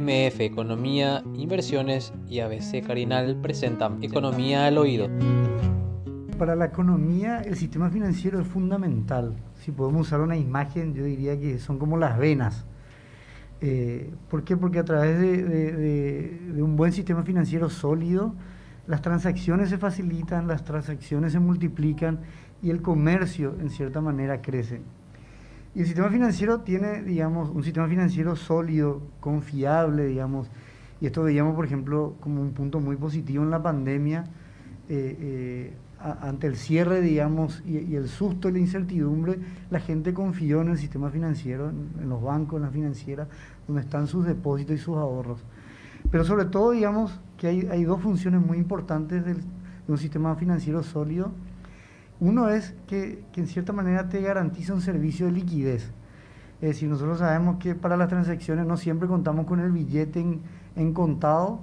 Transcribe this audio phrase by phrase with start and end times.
[0.00, 5.08] MF Economía, Inversiones y ABC Carinal presentan Economía al Oído.
[6.38, 9.36] Para la economía el sistema financiero es fundamental.
[9.56, 12.64] Si podemos usar una imagen, yo diría que son como las venas.
[13.60, 14.56] Eh, ¿Por qué?
[14.56, 18.34] Porque a través de, un buen sistema financiero sólido,
[18.86, 22.20] las transacciones se facilitan, las transacciones se multiplican
[22.62, 24.80] y el comercio en cierta manera crece.
[25.74, 30.50] Y el sistema financiero tiene, digamos, un sistema financiero sólido, confiable, digamos,
[31.00, 34.24] y esto veíamos, por ejemplo, como un punto muy positivo en la pandemia,
[34.88, 39.38] eh, eh, ante el cierre, digamos, y, el susto y la incertidumbre,
[39.70, 43.28] la gente confió en el sistema financiero, en, los bancos, en la financiera,
[43.66, 45.44] donde están sus depósitos y sus ahorros.
[46.10, 49.36] Pero sobre todo, digamos, que hay, dos funciones muy importantes de
[49.86, 51.32] un sistema financiero sólido
[52.20, 55.90] uno es que, en cierta manera te garantiza un servicio de liquidez.
[56.60, 60.24] Es decir, nosotros sabemos que para las transacciones no siempre contamos con el billete
[60.76, 61.60] en, contado.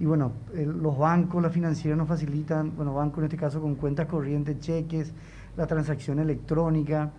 [0.00, 4.06] Y bueno, los bancos, las financieras nos facilitan, bueno, bancos en este caso con cuentas
[4.06, 5.12] corrientes, cheques,
[5.56, 7.12] la transacción electrónica.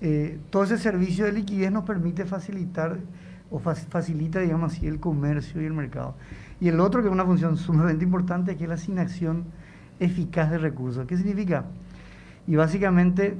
[0.00, 2.96] Eh, todo ese servicio de liquidez nos permite facilitar
[3.50, 6.14] o facilita, digamos así, el comercio y el mercado.
[6.58, 9.44] Y el otro, que es una función sumamente importante, que es la asignación
[9.98, 11.06] eficaz de recursos.
[11.06, 11.66] ¿Qué significa?
[12.46, 13.36] Y básicamente,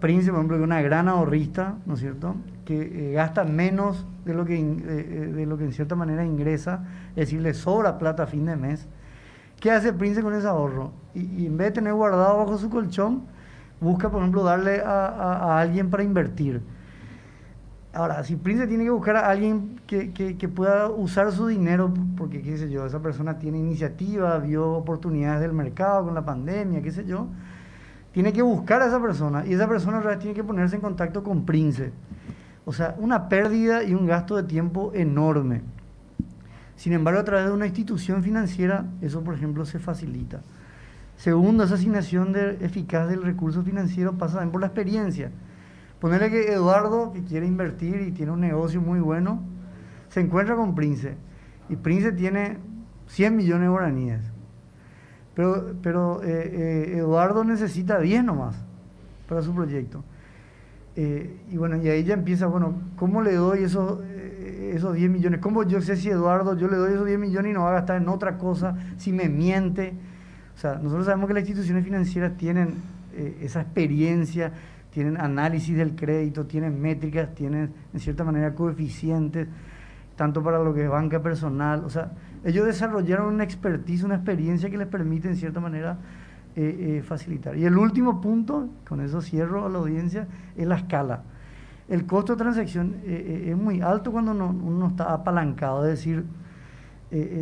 [0.00, 4.34] Prince, por ejemplo, es una gran ahorrista, ¿no es cierto?, que eh, gasta menos de
[4.34, 7.98] lo que, eh, eh, de lo que en cierta manera ingresa, es decir, le sobra
[7.98, 8.86] plata a fin de mes.
[9.58, 10.92] ¿Qué hace Prince con ese ahorro?
[11.14, 13.22] Y, en vez de tener guardado bajo su colchón,
[13.80, 16.60] busca, por ejemplo, darle a, alguien para invertir.
[17.94, 21.92] Ahora, si Prince tiene que buscar a alguien que, que, que, pueda usar su dinero,
[22.18, 26.82] porque, qué sé yo, esa persona tiene iniciativa, vio oportunidades del mercado con la pandemia,
[26.82, 27.28] qué sé yo,
[28.12, 31.44] tiene que buscar a esa persona y esa persona tiene que ponerse en contacto con
[31.44, 31.92] Prince.
[32.64, 35.62] O sea, una pérdida y un gasto de tiempo enorme.
[36.76, 40.40] Sin embargo, a través de una institución financiera, eso, por ejemplo, se facilita.
[41.16, 45.32] Segundo, esa asignación de, eficaz del recurso financiero pasa también por la experiencia.
[46.00, 49.42] Ponerle que Eduardo, que quiere invertir y tiene un negocio muy bueno,
[50.08, 51.16] se encuentra con Prince.
[51.68, 52.58] Y Prince tiene
[53.08, 54.20] 100 millones de guaraníes.
[55.38, 58.56] Pero, pero eh, eh, Eduardo necesita 10 nomás
[59.28, 60.02] para su proyecto.
[60.96, 65.38] Eh, y bueno, y ahí ya empieza, bueno, ¿cómo le doy esos, esos 10 millones?
[65.38, 67.74] ¿Cómo yo sé si Eduardo, yo le doy esos 10 millones y no va a
[67.74, 69.92] gastar en otra cosa, si me miente?
[70.56, 72.74] O sea, nosotros sabemos que las instituciones financieras tienen
[73.40, 74.50] esa experiencia,
[74.90, 79.46] tienen análisis del crédito, tienen métricas, tienen en cierta manera coeficientes,
[80.16, 82.10] tanto para lo que es banca personal, o sea,
[82.44, 85.98] ellos desarrollaron una expertise, una experiencia que les permite en cierta manera
[86.56, 87.56] eh, eh, facilitar.
[87.56, 90.26] Y el último punto, con eso cierro a la audiencia,
[90.56, 91.22] es la escala.
[91.88, 96.24] El costo de transacción eh, es muy alto cuando uno, está apalancado, es decir,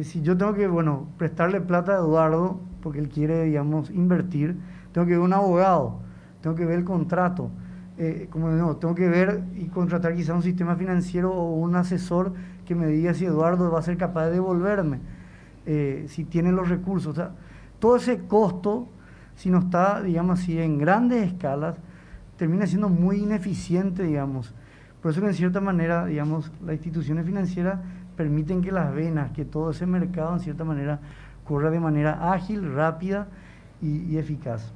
[0.05, 4.57] si yo tengo que, bueno, prestarle plata a Eduardo, porque él quiere, digamos, invertir,
[4.93, 5.99] tengo que ver un abogado,
[6.43, 7.51] tengo que ver el contrato,
[8.31, 12.35] como no, tengo que ver y contratar quizá un sistema financiero o un asesor
[12.67, 15.01] que me diga si Eduardo va a ser capaz de devolverme,
[15.65, 17.13] eh, si tiene los recursos.
[17.13, 17.31] O sea,
[17.79, 18.89] todo ese costo,
[19.37, 21.77] si no está, digamos así, en grandes escalas,
[22.37, 24.55] termina siendo muy ineficiente, digamos.
[25.01, 27.79] Por eso que en cierta manera, digamos, las instituciones financieras
[28.17, 31.01] permiten que las venas, que todo ese mercado en cierta manera
[31.45, 33.29] corra de manera ágil, rápida
[33.81, 34.73] y, eficaz.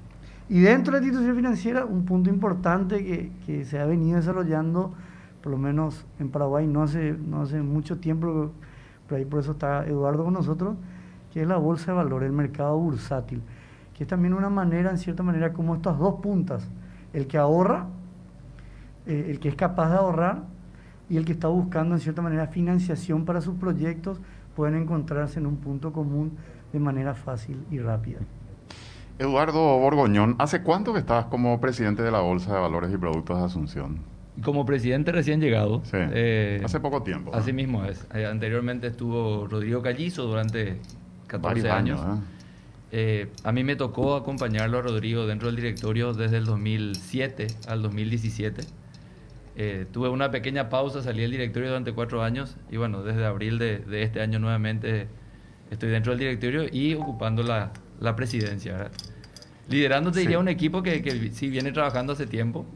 [0.49, 4.95] Y dentro de la institución financiera, un punto importante que, que se ha venido desarrollando
[5.43, 8.51] por lo menos en Paraguay no hace, no hace mucho tiempo,
[9.07, 10.77] pero ahí por eso está Eduardo con nosotros,
[11.33, 13.43] que es la bolsa de valores, el mercado bursátil,
[13.97, 16.69] que es también una manera, en cierta manera, como estas dos puntas,
[17.13, 17.87] el que ahorra,
[19.07, 20.43] eh, el que es capaz de ahorrar
[21.09, 24.21] y el que está buscando, en cierta manera, financiación para sus proyectos,
[24.55, 26.33] pueden encontrarse en un punto común
[26.73, 28.21] de manera fácil y rápida.
[29.19, 33.39] Eduardo Borgoñón, ¿hace cuánto que estás como presidente de la Bolsa de Valores y Productos
[33.39, 34.10] de Asunción?
[34.43, 35.83] Como presidente recién llegado.
[35.85, 37.35] Sí, eh, hace poco tiempo.
[37.35, 38.07] Así mismo es.
[38.15, 40.79] Eh, anteriormente estuvo Rodrigo Callizo durante
[41.27, 42.01] 14 años.
[42.93, 43.29] ¿eh?
[43.45, 48.63] a mí me tocó acompañarlo a Rodrigo dentro del directorio desde el 2007 al 2017.
[49.93, 53.85] tuve una pequeña pausa, salí del directorio durante cuatro años y bueno, desde abril de,
[54.03, 55.07] este año nuevamente
[55.71, 58.91] estoy dentro del directorio y ocupando la, la presidencia.
[59.69, 62.67] Liderando, te diría, un equipo que, que sí viene trabajando hace tiempo.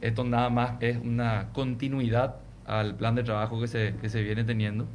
[0.00, 2.36] Esto nada más es una continuidad
[2.66, 4.86] al plan de trabajo que se, que se viene teniendo.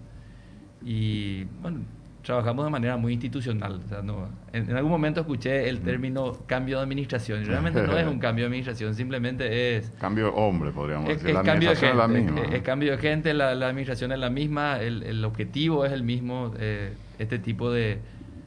[0.84, 1.80] Y bueno,
[2.26, 3.82] trabajamos de manera muy institucional.
[3.86, 7.98] O sea, no, en, algún momento escuché el término cambio de administración y realmente no
[7.98, 9.92] es un cambio de administración, simplemente es...
[10.00, 11.34] Cambio de hombre, podríamos decir.
[11.34, 12.42] la cambio de gente, es la misma.
[12.42, 16.54] Es, cambio de gente, la, administración es la misma, el, el objetivo es el mismo.
[16.60, 18.00] Eh, este tipo de,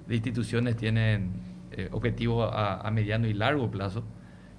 [0.06, 1.30] de instituciones tienen
[1.72, 4.04] eh, objetivos a, a mediano y largo plazo.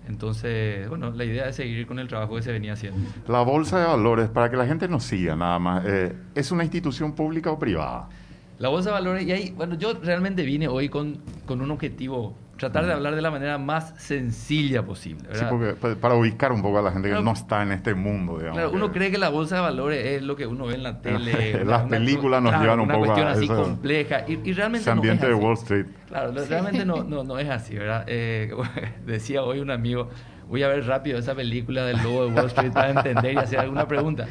[0.07, 2.99] Entonces, bueno, la idea es seguir con el trabajo que se venía haciendo.
[3.27, 6.63] La Bolsa de Valores, para que la gente nos siga nada más, eh, ¿es una
[6.63, 8.09] institución pública o privada?
[8.57, 12.35] La Bolsa de Valores, y ahí, bueno, yo realmente vine hoy con, con un objetivo
[12.59, 15.29] tratar de hablar de la manera más sencilla posible.
[15.31, 17.95] Sí, porque pues, para ubicar un poco a la gente que no está en este
[17.95, 18.57] mundo, digamos.
[18.57, 21.01] Claro, uno cree que la bolsa de valores es lo que uno ve en la
[21.01, 21.63] tele.
[21.63, 24.25] Las películas nos llevan un poco a Una cuestión así compleja.
[24.27, 25.85] Y, realmente ese ambiente de Wall Street.
[26.09, 28.03] Claro, realmente no, no, no, es así, ¿verdad?
[28.07, 28.53] Eh,
[29.05, 30.09] decía hoy un amigo,
[30.49, 33.59] voy a ver rápido esa película del lobo de Wall Street para entender y hacer
[33.59, 34.27] alguna pregunta.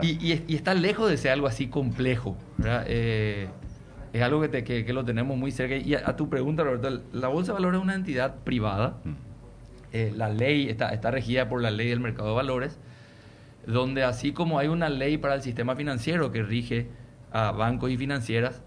[0.00, 2.84] Y, y, está lejos de ser algo así complejo, ¿verdad?
[2.88, 3.48] Eh,
[4.14, 5.76] es algo que, que, lo tenemos muy cerca.
[5.76, 8.98] Y a, tu pregunta, Roberto, la Bolsa de Valores es una entidad privada.
[9.02, 9.12] Mm.
[9.92, 12.78] Eh, la ley está, está regida por la ley del mercado de valores,
[13.66, 16.86] donde así como hay una ley para el sistema financiero que rige
[17.32, 18.62] a bancos y financieras,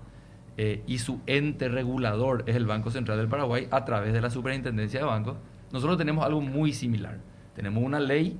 [0.57, 4.29] eh, y su ente regulador es el Banco Central del Paraguay a través de la
[4.29, 5.37] Superintendencia de Bancos,
[5.71, 7.19] nosotros tenemos algo muy similar.
[7.55, 8.37] Tenemos una ley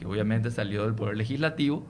[0.00, 1.84] que obviamente salió del Poder Legislativo,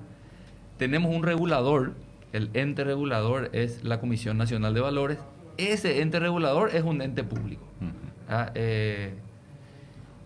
[0.79, 1.95] tenemos un regulador
[2.33, 5.19] el ente regulador es la Comisión Nacional de Valores.
[5.57, 7.65] Ese ente regulador es un ente público.
[8.29, 9.15] Ah, eh,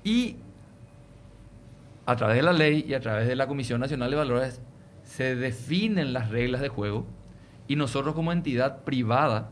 [0.05, 0.37] y
[2.07, 4.61] a través de la ley y a través de la Comisión Nacional de Valores
[5.05, 7.07] se definen las reglas de juego
[7.69, 9.51] y nosotros como entidad privada,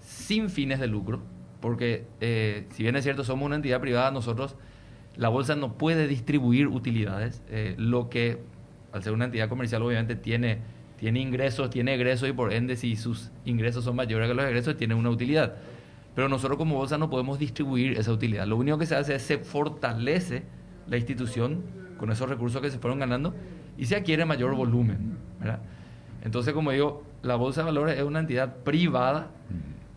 [0.00, 1.20] sin fines de lucro,
[1.60, 4.56] porque eh, si bien es cierto somos una entidad privada, nosotros,
[5.16, 8.38] la bolsa no puede distribuir utilidades, eh, lo que
[8.92, 10.60] al ser una entidad comercial obviamente tiene
[10.98, 14.76] tiene ingresos, tiene egresos y por ende si sus ingresos son mayores que los egresos
[14.76, 15.56] tiene una utilidad.
[16.14, 18.46] Pero nosotros como bolsa no podemos distribuir esa utilidad.
[18.46, 20.44] Lo único que se hace es se fortalece
[20.86, 21.62] la institución
[21.98, 23.34] con esos recursos que se fueron ganando
[23.76, 25.18] y se adquiere mayor volumen.
[26.24, 29.30] Entonces, como digo, la bolsa de valores es una entidad privada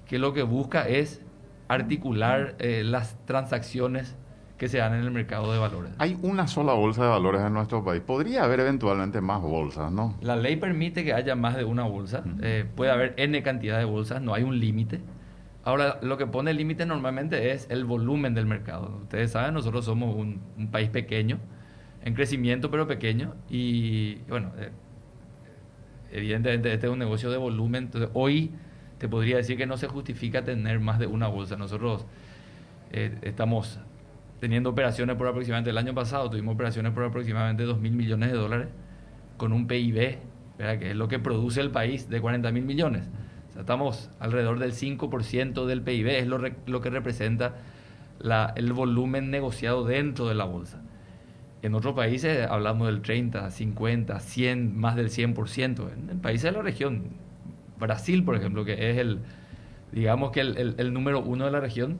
[0.08, 1.22] que lo que busca es
[1.68, 4.16] articular eh, las transacciones
[4.60, 5.94] que se dan en el mercado de valores.
[6.00, 8.02] Hay una sola bolsa de valores en nuestro país.
[8.02, 10.18] Podría haber eventualmente más bolsas, ¿no?
[10.22, 12.24] La ley permite que haya más de una bolsa.
[12.42, 15.00] Eh, puede haber N cantidad de bolsas, no hay un límite.
[15.64, 19.00] Ahora, lo que pone el límite normalmente es el volumen del mercado.
[19.04, 21.40] Ustedes saben, nosotros somos un, país pequeño,
[22.04, 23.36] en crecimiento pero pequeño.
[23.50, 24.72] Y bueno, eh,
[26.12, 27.86] evidentemente este es un negocio de volumen.
[27.86, 28.52] Entonces, hoy
[28.98, 31.56] te podría decir que no se justifica tener más de una bolsa.
[31.56, 32.06] Nosotros
[32.92, 33.80] eh, estamos
[34.40, 38.38] teniendo operaciones por aproximadamente, el año pasado tuvimos operaciones por aproximadamente 2 mil millones de
[38.38, 38.68] dólares
[39.38, 40.18] con un PIB,
[40.58, 43.04] que es lo que produce el país, de 40 mil millones.
[43.50, 47.56] O sea, estamos alrededor del 5% del PIB, es lo, lo que representa
[48.20, 50.82] la, el volumen negociado dentro de la bolsa.
[51.62, 55.92] En otros países hablamos del 30, 50, 100, más del 100%.
[56.12, 57.04] En, países de la región,
[57.78, 59.20] Brasil, por ejemplo, que es el,
[59.92, 62.00] digamos que el, el número uno de la región,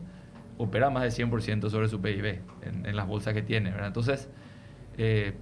[0.60, 3.72] opera más del 100% sobre su PIB en, las bolsas que tiene.
[3.72, 3.88] ¿verdad?
[3.88, 4.30] Entonces,
[4.98, 5.34] eh,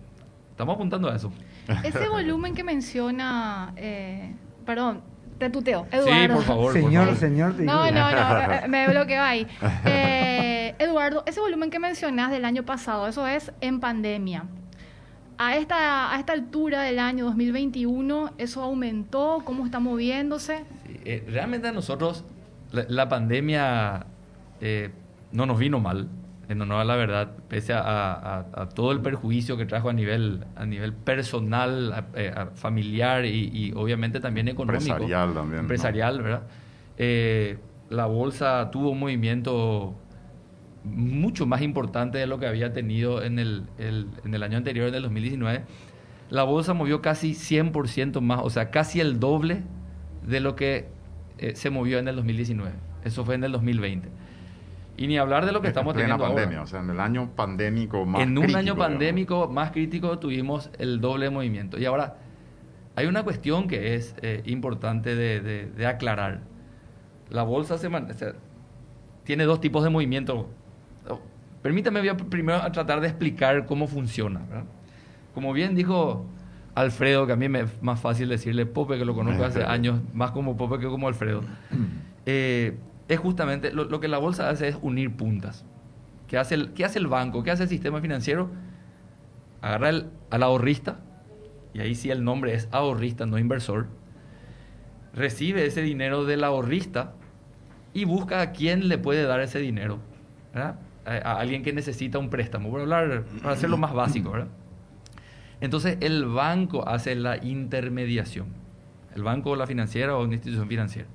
[0.52, 1.34] estamos apuntando a eso.
[1.84, 4.34] Ese volumen que menciona, eh,
[4.66, 5.02] perdón,
[5.40, 6.22] te tuteo, Eduardo.
[6.22, 6.74] Sí, por favor.
[6.74, 7.56] Señor, señor.
[7.60, 9.48] No, no, no, me bloqueo ahí.
[9.86, 14.46] Eh, Eduardo, ese volumen que mencionas del año pasado, eso es en pandemia.
[15.40, 19.42] A esta, a esta altura del año 2021, ¿eso aumentó?
[19.44, 20.64] ¿Cómo está moviéndose?
[21.28, 22.26] realmente a nosotros
[22.72, 24.08] la, la pandemia
[25.32, 26.10] no nos vino mal,
[26.50, 30.66] en honor a la verdad, pese a, todo el perjuicio que trajo a nivel, a
[30.66, 34.94] nivel personal, eh, familiar y, obviamente también económico.
[34.94, 35.60] Empresarial también.
[35.62, 36.44] Empresarial, ¿verdad?
[36.98, 37.58] Eh,
[37.90, 39.96] la bolsa tuvo un movimiento
[40.84, 44.96] mucho más importante de lo que había tenido en el, en el año anterior, en
[44.96, 45.66] el 2019.
[46.30, 49.64] La bolsa movió casi 100% más, o sea, casi el doble
[50.26, 50.90] de lo que
[51.38, 52.72] eh, se movió en el 2019.
[53.04, 54.10] Eso fue en el 2020.
[54.98, 58.04] Y ni hablar de lo que estamos teniendo pandemia, o sea, en el año pandémico
[58.06, 61.78] más En un año pandémico más crítico tuvimos el doble movimiento.
[61.78, 62.18] Y ahora,
[62.96, 66.42] hay una cuestión que es eh, importante de, aclarar.
[67.30, 67.90] La bolsa se,
[69.24, 70.50] tiene dos tipos de movimiento.
[71.62, 74.42] Permítame voy a primero a tratar de explicar cómo funciona.
[75.36, 76.26] Como bien dijo
[76.74, 80.00] Alfredo, que a mí me es más fácil decirle Pope, que lo conozco hace años,
[80.14, 81.44] más como Pope que como Alfredo.
[82.30, 82.78] Eh,
[83.08, 85.66] es justamente lo, que la bolsa hace es unir puntas.
[86.28, 87.44] ¿Qué hace el, qué hace el banco?
[87.44, 88.50] ¿Qué hace el sistema financiero?
[89.62, 89.90] Agarra
[90.30, 91.00] al ahorrista,
[91.74, 93.88] y ahí sí el nombre es ahorrista, no inversor,
[95.14, 97.14] recibe ese dinero del ahorrista
[97.94, 100.00] y busca a quién le puede dar ese dinero.
[100.54, 104.34] A, alguien que necesita un préstamo, para, hablar, para hacer lo más básico.
[105.62, 108.48] Entonces el banco hace la intermediación.
[109.16, 111.08] El banco o la financiera o una institución financiera.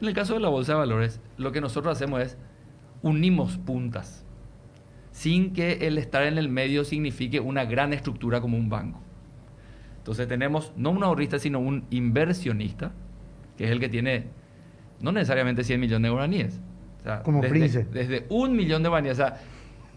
[0.00, 2.36] En el caso de la bolsa de valores, lo que nosotros hacemos es
[3.02, 4.24] unimos puntas,
[5.12, 9.00] sin que el estar en el medio signifique una gran estructura como un banco.
[9.98, 12.92] Entonces tenemos no un ahorrista, sino un inversionista,
[13.56, 14.26] que es el que tiene
[15.00, 16.60] no necesariamente 100 millones de guaraníes.
[17.22, 19.14] como desde, Desde un millón de guaraníes.
[19.14, 19.40] O sea,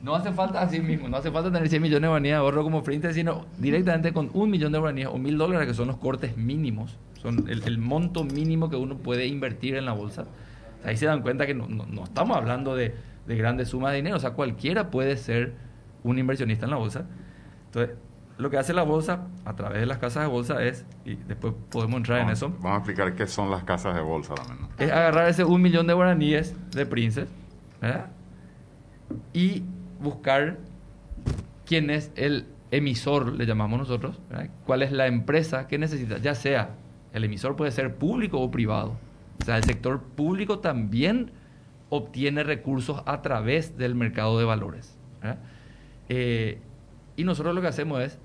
[0.04, 2.64] no hace falta así mismo, no hace falta tener 100 millones de guaraníes de ahorro
[2.64, 5.98] como frente, sino directamente con un millón de guaraníes o mil dólares, que son los
[5.98, 10.26] cortes mínimos, son el, monto mínimo que uno puede invertir en la bolsa.
[10.84, 12.96] ahí se dan cuenta que no, no, estamos hablando de,
[13.26, 15.54] de, grandes sumas de dinero, o sea, cualquiera puede ser
[16.04, 17.06] un inversionista en la bolsa.
[17.66, 17.96] Entonces,
[18.38, 21.54] lo que hace la bolsa a través de las casas de bolsa es, y después
[21.70, 22.50] podemos entrar en eso.
[22.50, 24.70] Vamos a explicar qué son las casas de bolsa también.
[24.78, 27.28] Es agarrar ese un millón de guaraníes de Princes
[29.34, 29.64] y
[30.00, 30.58] buscar
[31.66, 34.20] quién es el emisor, le llamamos nosotros,
[34.66, 36.76] cuál es la empresa que necesita, ya sea
[37.18, 38.98] el emisor puede ser público o privado.
[39.42, 41.32] O sea, el sector público también
[41.90, 44.98] obtiene recursos a través del mercado de valores.
[46.10, 46.60] Eh,
[47.16, 48.20] y nosotros lo que hacemos es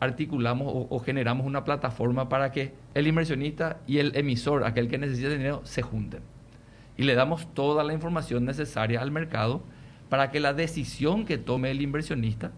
[0.00, 5.30] articulamos o, generamos una plataforma para que el inversionista y el emisor, aquel que necesita
[5.30, 6.22] dinero, se junten.
[6.96, 9.62] Y le damos toda la información necesaria al mercado
[10.08, 12.52] para que la decisión que tome el inversionista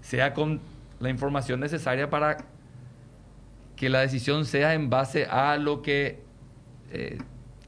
[0.00, 0.60] sea con
[1.00, 2.38] la información necesaria para
[3.76, 6.20] que la decisión sea en base a lo que
[6.90, 7.18] eh,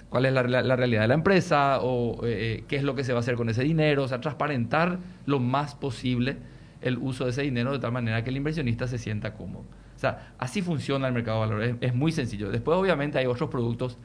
[0.09, 3.19] cuál es la, realidad de la empresa o eh, qué es lo que se va
[3.19, 6.38] a hacer con ese dinero, o sea, transparentar lo más posible
[6.81, 9.65] el uso de ese dinero de tal manera que el inversionista se sienta cómodo.
[9.97, 12.50] O sea, así funciona el mercado de valores, es, muy sencillo.
[12.50, 13.99] Después obviamente hay otros productos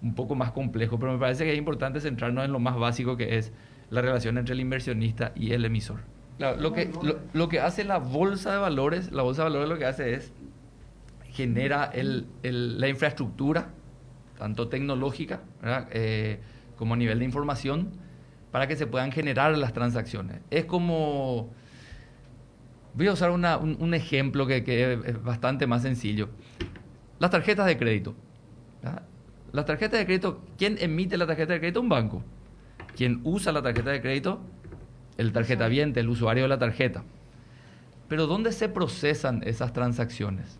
[0.00, 3.16] un poco más complejos, pero me parece que es importante centrarnos en lo más básico
[3.16, 3.52] que es
[3.90, 6.00] la relación entre el inversionista y el emisor.
[6.38, 6.90] lo, que,
[7.34, 10.32] lo, que hace la bolsa de valores, la bolsa de valores lo que hace es
[11.32, 13.70] genera el, la infraestructura,
[14.38, 15.42] tanto tecnológica
[15.90, 16.40] eh,
[16.76, 17.90] como a nivel de información,
[18.50, 20.40] para que se puedan generar las transacciones.
[20.50, 21.50] Es como...
[22.94, 26.30] Voy a usar un, ejemplo que, es bastante más sencillo.
[27.20, 28.16] Las tarjetas de crédito.
[29.52, 31.80] Las tarjetas de crédito, ¿quién emite la tarjeta de crédito?
[31.80, 32.24] Un banco
[33.00, 34.40] quien usa la tarjeta de crédito,
[35.16, 37.02] el tarjeta viente, el usuario de la tarjeta.
[38.08, 40.58] Pero ¿dónde se procesan esas transacciones?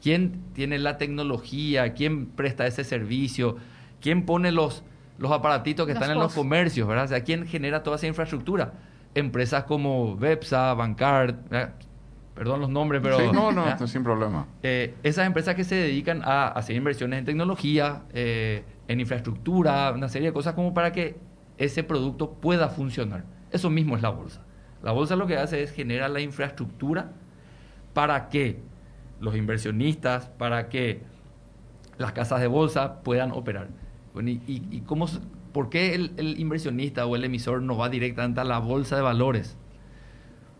[0.00, 1.92] ¿Quién tiene la tecnología?
[1.94, 3.56] ¿Quién presta ese servicio?
[4.00, 4.82] ¿Quién pone los,
[5.18, 6.88] los aparatitos que están en los comercios?
[6.88, 7.04] ¿verdad?
[7.04, 8.72] O sea, ¿quién genera toda esa infraestructura?
[9.14, 11.34] Empresas como Vepsa, Bancard,
[12.34, 13.18] perdón los nombres, pero...
[13.18, 14.46] Sí, no, no, sin problema.
[14.62, 20.08] Eh, esas empresas que se dedican a hacer inversiones en tecnología, eh, en infraestructura, una
[20.08, 21.18] serie de cosas como para que
[21.58, 23.24] ese producto pueda funcionar.
[23.50, 24.40] Eso mismo es la bolsa.
[24.82, 27.12] La bolsa lo que hace es generar la infraestructura
[27.92, 28.62] para que
[29.20, 31.02] los inversionistas, para que
[31.98, 33.68] las casas de bolsa puedan operar.
[34.24, 35.06] y, cómo,
[35.52, 39.56] por qué el, inversionista o el emisor no va directamente a la bolsa de valores?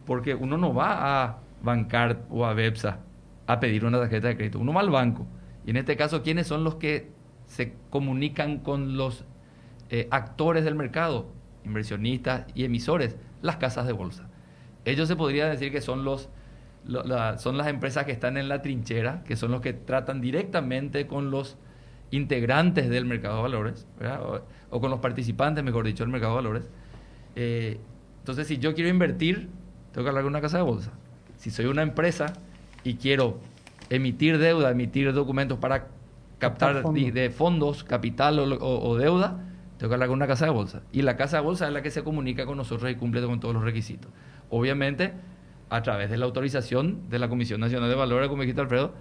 [0.07, 3.00] Porque uno no va a bancar o a Bepsa
[3.47, 5.26] a pedir una tarjeta de crédito, uno va al banco.
[5.67, 7.11] Y en este caso, ¿quiénes son los que
[7.50, 9.25] se comunican con los
[9.90, 11.26] eh, actores del mercado,
[11.64, 14.31] inversionistas y emisores, las casas de bolsa.
[14.85, 16.29] Ellos se podría decir que son los
[17.38, 21.30] son las empresas que están en la trinchera, que son los que tratan directamente con
[21.30, 21.56] los
[22.10, 23.87] integrantes del mercado de valores,
[24.70, 26.70] o, con los participantes, mejor dicho, del mercado de valores.
[27.37, 27.78] Eh,
[28.18, 29.49] entonces, si yo quiero invertir,
[29.92, 30.92] tengo que hablar con una casa de bolsa.
[31.37, 32.32] Si soy una empresa
[32.84, 33.38] y quiero
[33.88, 35.88] emitir deuda, emitir documentos para
[36.38, 39.40] captar de, fondos, capital o deuda,
[39.80, 40.82] tengo que hablar con una casa de bolsa.
[40.92, 43.40] Y la casa de bolsa es la que se comunica con nosotros y cumple con
[43.40, 44.12] todos los requisitos.
[44.50, 45.14] Obviamente,
[45.71, 48.93] a través de la autorización de la Comisión Nacional de Valores, como dijiste Alfredo,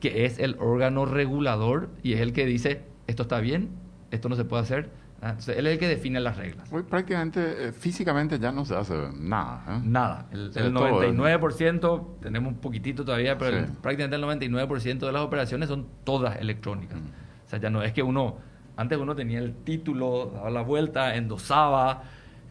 [0.00, 3.70] que es el órgano regulador y es el que dice, esto está bien,
[4.10, 4.90] esto no se puede hacer.
[5.20, 6.70] Ah, entonces, él es el que define las reglas.
[6.70, 9.64] Hoy prácticamente, eh, físicamente ya no se hace nada.
[9.68, 9.80] ¿eh?
[9.84, 10.26] Nada.
[10.32, 16.38] El, 99%, tenemos un poquitito todavía, pero prácticamente el 99% de las operaciones son todas
[16.38, 17.00] electrónicas.
[17.00, 17.06] Mm.
[17.46, 18.36] O sea, ya no es que uno
[18.76, 22.02] antes uno tenía el título, daba la vuelta, endosaba.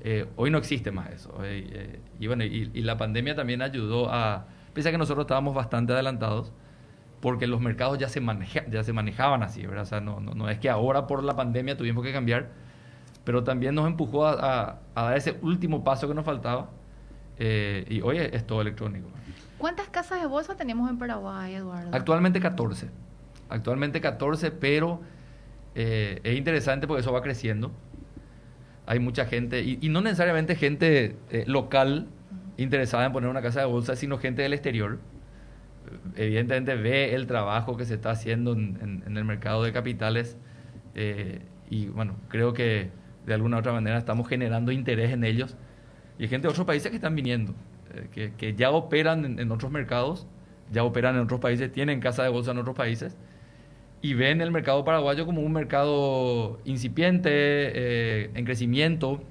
[0.05, 1.33] Eh, hoy no existe más eso.
[1.43, 4.45] Eh, y bueno, y, la pandemia también ayudó a...
[4.73, 6.51] Pese a que nosotros estábamos bastante adelantados,
[7.21, 8.21] porque los mercados ya se,
[8.69, 9.83] ya se manejaban así, ¿verdad?
[9.83, 12.49] O sea, no, no, es que ahora por la pandemia tuvimos que cambiar,
[13.23, 16.69] pero también nos empujó a, dar ese último paso que nos faltaba.
[17.37, 19.07] Eh, y hoy es, todo electrónico.
[19.57, 21.89] ¿Cuántas casas de bolsa tenemos en Paraguay, Eduardo?
[21.93, 22.89] Actualmente 14.
[23.47, 24.99] actualmente 14, pero
[25.75, 27.71] eh, es interesante porque eso va creciendo.
[28.85, 32.07] Hay mucha gente, y, no necesariamente gente eh, local
[32.57, 34.99] interesada en poner una casa de bolsa, sino gente del exterior.
[36.15, 40.37] Evidentemente ve el trabajo que se está haciendo en, el mercado de capitales
[40.95, 42.89] eh, y bueno, creo que
[43.25, 45.55] de alguna u otra manera estamos generando interés en ellos.
[46.19, 47.55] Y hay gente de otros países que están viniendo,
[48.11, 50.27] que, que, ya operan en otros mercados,
[50.71, 53.17] ya operan en otros países, tienen casa de bolsa en otros países
[54.03, 59.23] y ven el mercado paraguayo como un mercado incipiente, eh, en crecimiento,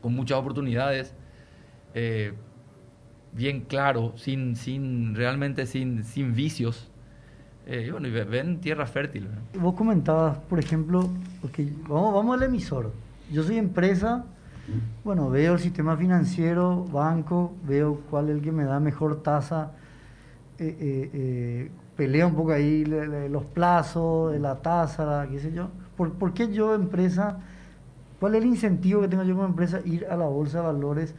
[0.00, 1.14] con muchas oportunidades,
[1.94, 2.32] eh,
[3.32, 6.88] bien claro, sin, sin realmente sin, sin vicios.
[7.66, 9.26] Eh, y bueno, y ven tierra fértil.
[9.60, 11.10] Vos comentabas, por ejemplo,
[11.42, 12.92] porque vamos, vamos al emisor.
[13.32, 14.24] Yo soy empresa,
[15.02, 19.72] bueno, veo el sistema financiero, banco, veo cuál es el que me da mejor tasa
[21.98, 25.68] pelea un poco ahí los plazos, la tasa, qué sé yo.
[25.96, 27.40] ¿Por, ¿Por, qué yo, empresa,
[28.20, 31.14] cuál es el incentivo que tengo yo como empresa ir a la bolsa de valores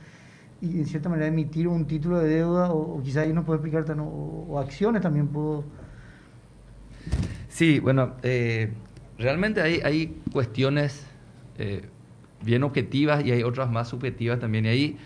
[0.62, 3.94] y en cierta manera emitir un título de deuda o, quizás ahí no puedo explicarte,
[3.94, 5.66] no, o, acciones también puedo...
[7.50, 8.72] Sí, bueno, eh,
[9.18, 11.06] realmente hay, hay cuestiones
[11.58, 11.90] eh,
[12.42, 14.66] bien objetivas y hay otras más subjetivas también.
[14.66, 14.98] Y ahí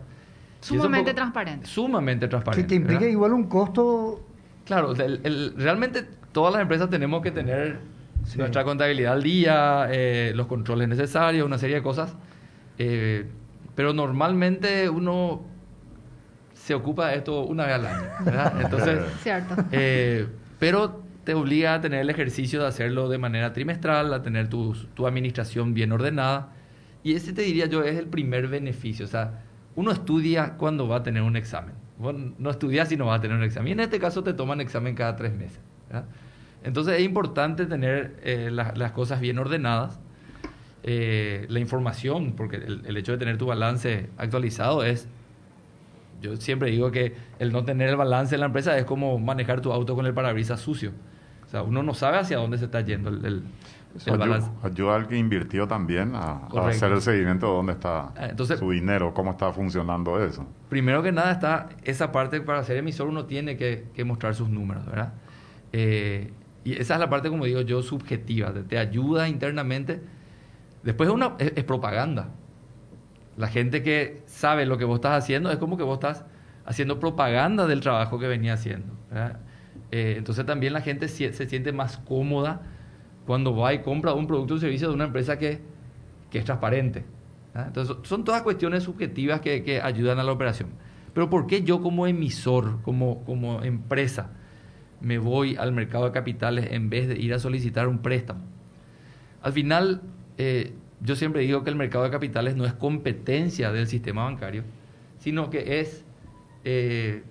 [0.59, 1.67] Sumamente transparente.
[1.67, 2.63] Sumamente transparente.
[2.63, 4.25] Que te implica igual un costo.
[4.65, 7.79] Claro, realmente todas las empresas tenemos que tener
[8.35, 12.15] nuestra contabilidad al día, eh, los controles necesarios, una serie de cosas.
[12.77, 15.45] pero normalmente uno
[16.67, 18.09] se ocupa de esto una vez al año.
[18.61, 19.55] Entonces, Cierto.
[20.59, 24.73] pero te obliga a tener el ejercicio de hacerlo de manera trimestral, a tener tu,
[24.93, 26.49] tu administración bien ordenada.
[27.03, 29.05] Y ese te diría yo es el primer beneficio.
[29.05, 29.43] O sea,
[29.77, 31.73] uno estudia cuando va a tener un examen.
[32.37, 33.69] no estudias si no va a tener un examen.
[33.69, 35.61] Y en este caso te toman examen cada tres meses.
[36.65, 40.01] Entonces es importante tener eh, las cosas bien ordenadas.
[40.83, 45.07] Eh, la información, porque el, el, hecho de tener tu balance actualizado es...
[46.21, 49.61] Yo siempre digo que el no tener el balance en la empresa es como manejar
[49.61, 50.91] tu auto con el parabrisas sucio.
[51.45, 54.49] O sea, uno no sabe hacia dónde se está yendo el, el, balance.
[54.63, 59.13] Ayuda al que invirtió también a, hacer el seguimiento de dónde está ah, su dinero,
[59.13, 60.45] cómo está funcionando eso.
[60.69, 64.85] Primero que nada está esa parte, para ser emisor uno tiene que, mostrar sus números,
[64.85, 65.13] ¿verdad?
[65.71, 66.33] Eh,
[66.65, 70.01] y esa es la parte, como digo yo, subjetiva, te, ayuda internamente.
[70.83, 72.29] Después una, es, es, propaganda.
[73.37, 76.25] La gente que sabe lo que vos estás haciendo es como que vos estás
[76.65, 78.93] haciendo propaganda del trabajo que venía haciendo.
[79.91, 82.61] Eh, entonces también la gente se, siente más cómoda
[83.25, 85.61] cuando va y compra un producto o servicio de una empresa que,
[86.31, 87.05] que es transparente.
[87.55, 90.69] Entonces son todas cuestiones subjetivas que, que, ayudan a la operación.
[91.13, 94.31] Pero ¿por qué yo como emisor, como, como empresa,
[94.99, 98.41] me voy al mercado de capitales en vez de ir a solicitar un préstamo?
[99.41, 100.01] Al final,
[100.37, 104.63] eh, yo siempre digo que el mercado de capitales no es competencia del sistema bancario,
[105.19, 106.05] sino que es
[106.63, 107.23] eh,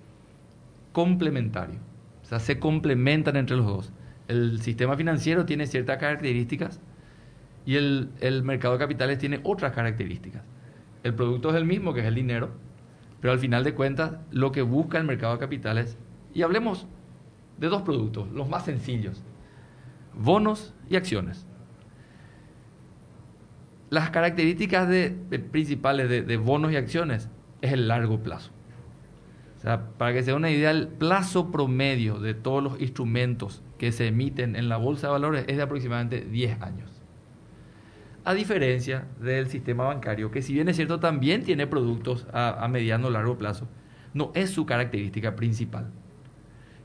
[0.91, 1.79] complementario.
[2.23, 3.93] O sea, se complementan entre los dos.
[4.27, 6.81] El sistema financiero tiene ciertas características
[7.65, 10.43] y el, el, mercado de capitales tiene otras características.
[11.03, 12.51] El producto es el mismo, que es el dinero,
[13.21, 15.97] pero al final de cuentas lo que busca el mercado de capitales,
[16.33, 16.87] y hablemos
[17.57, 19.23] de dos productos, los más sencillos,
[20.13, 21.46] bonos y acciones.
[23.89, 25.11] Las características de,
[25.51, 27.29] principales de, bonos y acciones
[27.61, 28.51] es el largo plazo.
[29.57, 33.91] O sea, para que se una idea, el plazo promedio de todos los instrumentos que
[33.91, 36.91] se emiten en la bolsa de valores es de aproximadamente 10 años.
[38.25, 43.07] A diferencia del sistema bancario, que si bien es cierto también tiene productos a, mediano
[43.07, 43.69] o largo plazo,
[44.13, 45.91] no es su característica principal.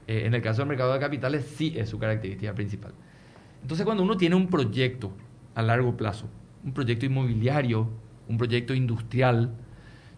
[0.07, 2.95] Eh, en el caso del mercado de capitales sí es su característica principal.
[3.61, 5.13] Entonces cuando uno tiene un proyecto
[5.57, 6.29] a largo plazo,
[6.65, 7.89] un proyecto inmobiliario,
[8.29, 9.51] un proyecto industrial,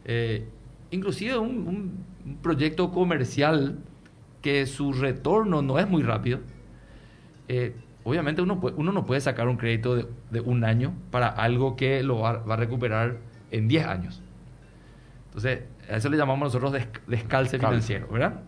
[0.04, 0.46] eh,
[0.90, 3.78] inclusive un, proyecto comercial
[4.40, 6.40] que su retorno no es muy rápido,
[7.48, 9.96] eh, obviamente uno, uno no puede sacar un crédito
[10.30, 13.18] de, un año para algo que lo va, a recuperar
[13.50, 14.22] en 10 años.
[15.26, 18.40] Entonces, a eso le llamamos nosotros descalce financiero, ¿verdad?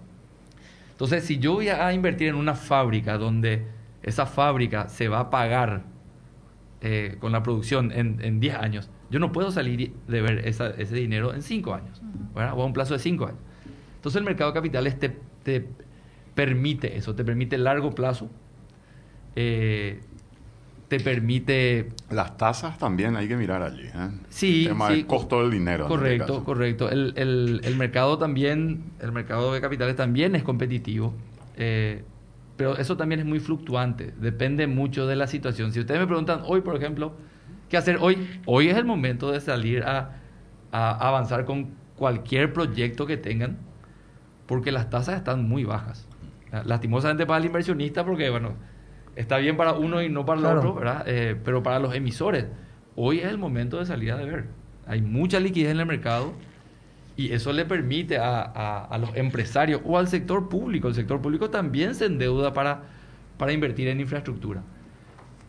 [0.92, 3.66] Entonces, si yo voy a invertir en una fábrica donde
[4.02, 5.82] esa fábrica se va a pagar
[6.80, 11.34] eh, con la producción en, 10 años, yo no puedo salir de ver ese dinero
[11.34, 12.02] en 5 años,
[12.34, 12.54] ¿verdad?
[12.56, 13.38] o a un plazo de 5 años.
[13.96, 15.66] Entonces, el mercado de capitales te, te
[16.34, 18.30] permite eso, te permite largo plazo,
[19.34, 20.00] eh,
[20.88, 21.88] te permite...
[22.10, 23.86] Las tasas también hay que mirar allí.
[23.86, 24.10] ¿eh?
[24.28, 25.84] Sí, el tema del costo del dinero.
[25.84, 26.90] Este correcto, correcto.
[26.90, 31.12] El, el, mercado también, el mercado de capitales también es competitivo.
[31.56, 32.04] Eh,
[32.56, 35.72] pero eso también es muy fluctuante, depende mucho de la situación.
[35.72, 37.14] Si ustedes me preguntan hoy, por ejemplo,
[37.68, 38.40] ¿qué hacer hoy?
[38.46, 40.16] Hoy es el momento de salir a,
[40.72, 43.58] a avanzar con cualquier proyecto que tengan,
[44.46, 46.08] porque las tasas están muy bajas.
[46.64, 48.54] Lastimosamente para el inversionista, porque bueno,
[49.16, 51.04] está bien para uno y no para el otro, ¿verdad?
[51.06, 52.46] Eh, pero para los emisores,
[52.94, 54.46] hoy es el momento de salir a ver.
[54.86, 56.32] Hay mucha liquidez en el mercado
[57.16, 60.88] y eso le permite a, a, los empresarios o al sector público.
[60.88, 62.82] El sector público también se endeuda para,
[63.38, 64.62] para invertir en infraestructura.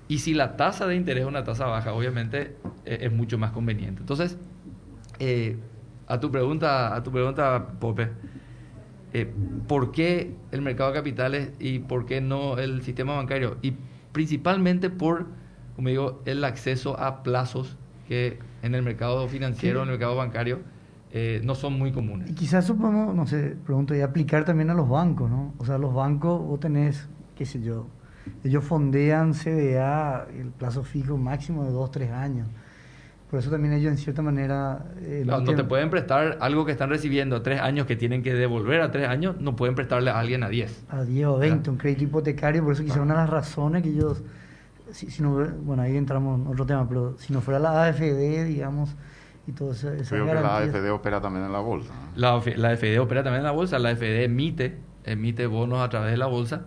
[0.07, 3.51] Y si la tasa de interés es una tasa baja, obviamente eh, es mucho más
[3.51, 3.99] conveniente.
[3.99, 4.37] Entonces,
[5.19, 5.57] eh,
[6.07, 8.11] a tu pregunta, a tu pregunta, Pope,
[9.11, 9.29] eh,
[9.67, 13.57] ¿por qué el mercado de capitales y por qué no el sistema bancario?
[13.61, 13.73] Y
[14.13, 15.27] principalmente por,
[15.75, 17.75] como digo, el acceso a plazos
[18.07, 20.59] que en el mercado financiero, en el mercado bancario,
[21.19, 22.29] eh, no son muy comunes.
[22.29, 25.53] Y quizás eso podemos, no sé, pregunto, y aplicar también a los bancos, ¿no?
[25.57, 27.87] O sea, los bancos, vos tenés, qué sé yo,
[28.43, 32.47] ellos fondean CDA, el plazo fijo máximo de dos, tres años.
[33.31, 34.85] Por eso también ellos en cierta manera...
[35.01, 38.81] Eh, no, te pueden prestar algo que están recibiendo tres años que tienen que devolver
[38.81, 40.85] a tres años, no pueden prestarle a alguien a diez.
[40.87, 43.89] A diez o veinte, un crédito hipotecario, por eso quizá una de las razones que
[43.89, 44.23] ellos...
[44.91, 48.95] Si, no, bueno, ahí entramos en otro tema, pero si no fuera la AFD, digamos,
[49.47, 49.89] y todo eso...
[50.09, 51.93] Creo que la AFD opera también en la bolsa.
[52.15, 56.11] La, la AFD opera también en la bolsa, la AFD emite, emite bonos a través
[56.11, 56.65] de la bolsa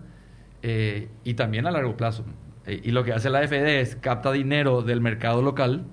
[0.63, 2.25] eh, y también a largo plazo.
[2.67, 5.85] Eh, y lo que hace la AFD es capta dinero del mercado local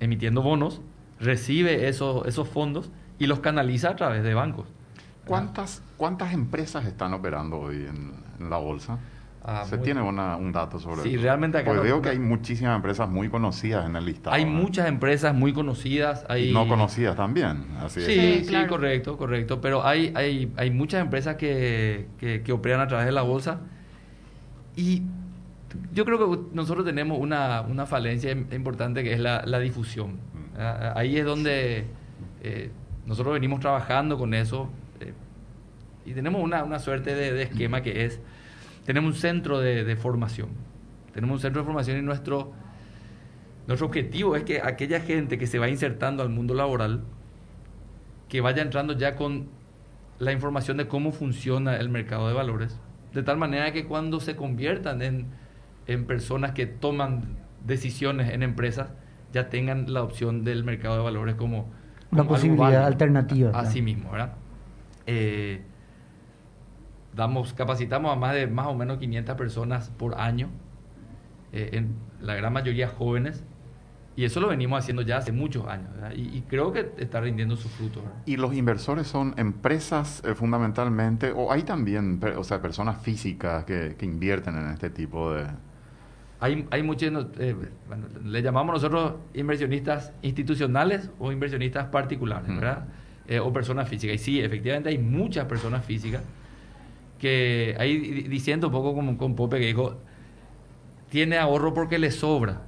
[0.00, 0.80] emitiendo bonos,
[1.20, 4.66] recibe esos, esos fondos y los canaliza a través de bancos.
[5.26, 8.98] ¿Cuántas, ¿Cuántas empresas están operando hoy en, la bolsa?
[9.42, 13.08] Ah, ¿Se tiene un dato sobre sí, realmente acá Porque veo que hay muchísimas empresas
[13.08, 14.36] muy conocidas en el listado.
[14.36, 16.26] Hay muchas empresas muy conocidas.
[16.28, 16.52] Hay...
[16.52, 17.64] No conocidas también.
[17.80, 19.60] Así sí, sí, correcto, correcto.
[19.62, 23.60] Pero hay, hay, hay muchas empresas que, que, que operan a través de la bolsa.
[24.76, 25.04] Y
[25.92, 30.18] yo creo que nosotros tenemos una, una falencia importante que es la, la difusión.
[30.58, 31.86] Ah, ahí es donde
[32.42, 32.70] eh,
[33.06, 34.68] nosotros venimos trabajando con eso
[35.00, 35.12] eh,
[36.04, 38.20] y tenemos una, una suerte de, esquema que es,
[38.84, 40.48] tenemos un centro de, de, formación.
[41.12, 42.52] Tenemos un centro de formación y nuestro,
[43.66, 47.02] nuestro objetivo es que aquella gente que se va insertando al mundo laboral,
[48.28, 49.48] que vaya entrando ya con
[50.18, 52.78] la información de cómo funciona el mercado de valores,
[53.14, 55.26] de tal manera que cuando se conviertan en
[55.90, 58.90] en personas que toman decisiones en empresas
[59.32, 61.68] ya tengan la opción del mercado de valores como,
[62.12, 63.50] una posibilidad alternativa.
[63.54, 64.32] Así mismo, ¿verdad?
[65.06, 65.62] Eh,
[67.14, 70.48] damos, capacitamos a más de más o menos 500 personas por año,
[71.52, 73.44] eh, en la gran mayoría jóvenes,
[74.16, 77.70] y eso lo venimos haciendo ya hace muchos años, y, creo que está rindiendo sus
[77.72, 78.02] frutos.
[78.26, 83.96] ¿Y los inversores son empresas eh, fundamentalmente, o hay también o sea, personas físicas que
[84.02, 85.46] invierten en este tipo de,
[86.40, 87.54] hay, hay muchos, eh,
[88.24, 92.86] le llamamos nosotros inversionistas institucionales o inversionistas particulares, ¿verdad?
[93.28, 94.14] Eh, o personas físicas.
[94.14, 96.22] Y sí, efectivamente hay muchas personas físicas
[97.20, 99.96] que, ahí diciendo un poco como con Pope que dijo,
[101.08, 102.62] tiene ahorro porque le sobra.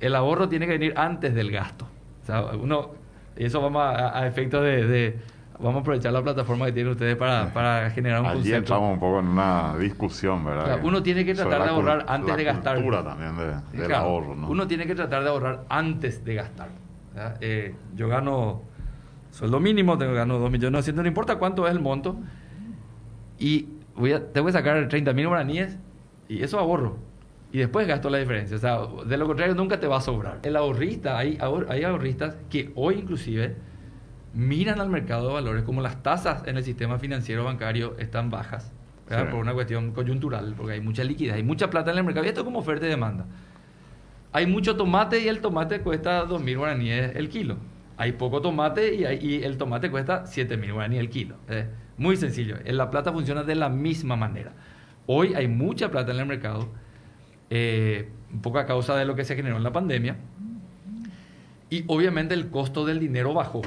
[0.00, 1.86] El ahorro tiene que venir antes del gasto.
[2.22, 2.92] O sea, uno,
[3.36, 5.18] eso vamos a, a efecto de
[5.58, 8.58] Vamos a aprovechar la plataforma que tienen ustedes para, para generar un Allí concepto.
[8.58, 10.80] entramos un poco en una discusión, ¿verdad?
[10.82, 13.04] uno tiene que tratar de ahorrar antes de gastar.
[13.04, 14.48] también de, del ahorro, ¿no?
[14.48, 16.68] Uno tiene que tratar de ahorrar antes de gastar.
[17.40, 18.62] Eh, yo gano
[19.30, 22.16] sueldo mínimo, tengo gano 2 millones no importa cuánto es el monto.
[23.38, 25.78] Y voy a, tengo que sacar 30 mil guaraníes
[26.28, 26.98] y eso ahorro.
[27.52, 28.56] y después gasto la diferencia.
[28.56, 30.40] O sea, de lo contrario nunca te va a sobrar.
[30.42, 33.56] El ahorrista, hay, hay ahorristas que hoy inclusive
[34.34, 38.72] miran al mercado de valores como las tasas en el sistema financiero bancario están bajas,
[39.06, 42.28] por una cuestión coyuntural, porque hay mucha liquidez, hay mucha plata en el mercado y
[42.28, 43.26] esto es como oferta y demanda.
[44.32, 47.56] Hay mucho tomate y el tomate cuesta 2.000 guaraníes el kilo.
[47.96, 51.36] Hay poco tomate y, el tomate cuesta 7.000 guaraníes el kilo.
[51.96, 52.56] Muy sencillo.
[52.64, 54.52] La plata funciona de la misma manera.
[55.06, 56.68] Hoy hay mucha plata en el mercado
[57.50, 60.16] eh, un poco a causa de lo que se generó en la pandemia.
[61.70, 63.62] Y obviamente el costo del dinero bajó.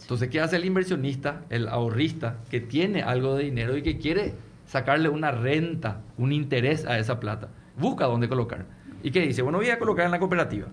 [0.00, 4.34] Entonces, ¿qué hace el inversionista, el ahorrista, que tiene algo de dinero y que quiere
[4.66, 7.48] sacarle una renta, un interés a esa plata?
[7.76, 8.66] Busca dónde colocar.
[9.02, 9.42] ¿Y qué dice?
[9.42, 10.68] Bueno, voy a colocar en la cooperativa.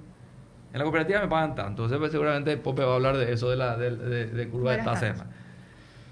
[0.73, 1.83] En la cooperativa me pagan tanto.
[1.83, 5.27] Entonces, pues, seguramente Pope va a hablar de eso, de la de, curva de tasa.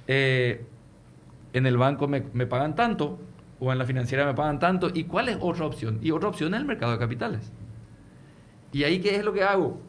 [0.07, 0.65] Eh,
[1.53, 3.19] en el banco me, me pagan tanto,
[3.59, 4.89] o en la financiera me pagan tanto.
[4.93, 5.99] ¿Y cuál es otra opción?
[6.01, 7.51] Y otra opción es el mercado de capitales.
[8.71, 9.79] ¿Y ahí qué es lo que hago?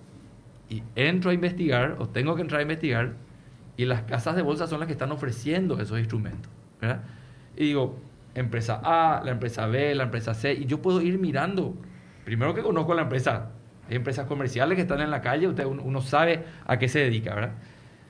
[0.68, 3.14] Y entro a investigar, o tengo que entrar a investigar,
[3.76, 6.52] y las casas de bolsa son las que están ofreciendo esos instrumentos.
[6.80, 7.02] ¿verdad?
[7.56, 7.98] Y digo,
[8.34, 11.74] empresa A, la empresa B, la empresa C, y yo puedo ir mirando.
[12.24, 13.50] Primero que conozco la empresa,
[13.88, 17.34] hay empresas comerciales que están en la calle, usted, uno sabe a qué se dedica,
[17.34, 17.52] ¿verdad?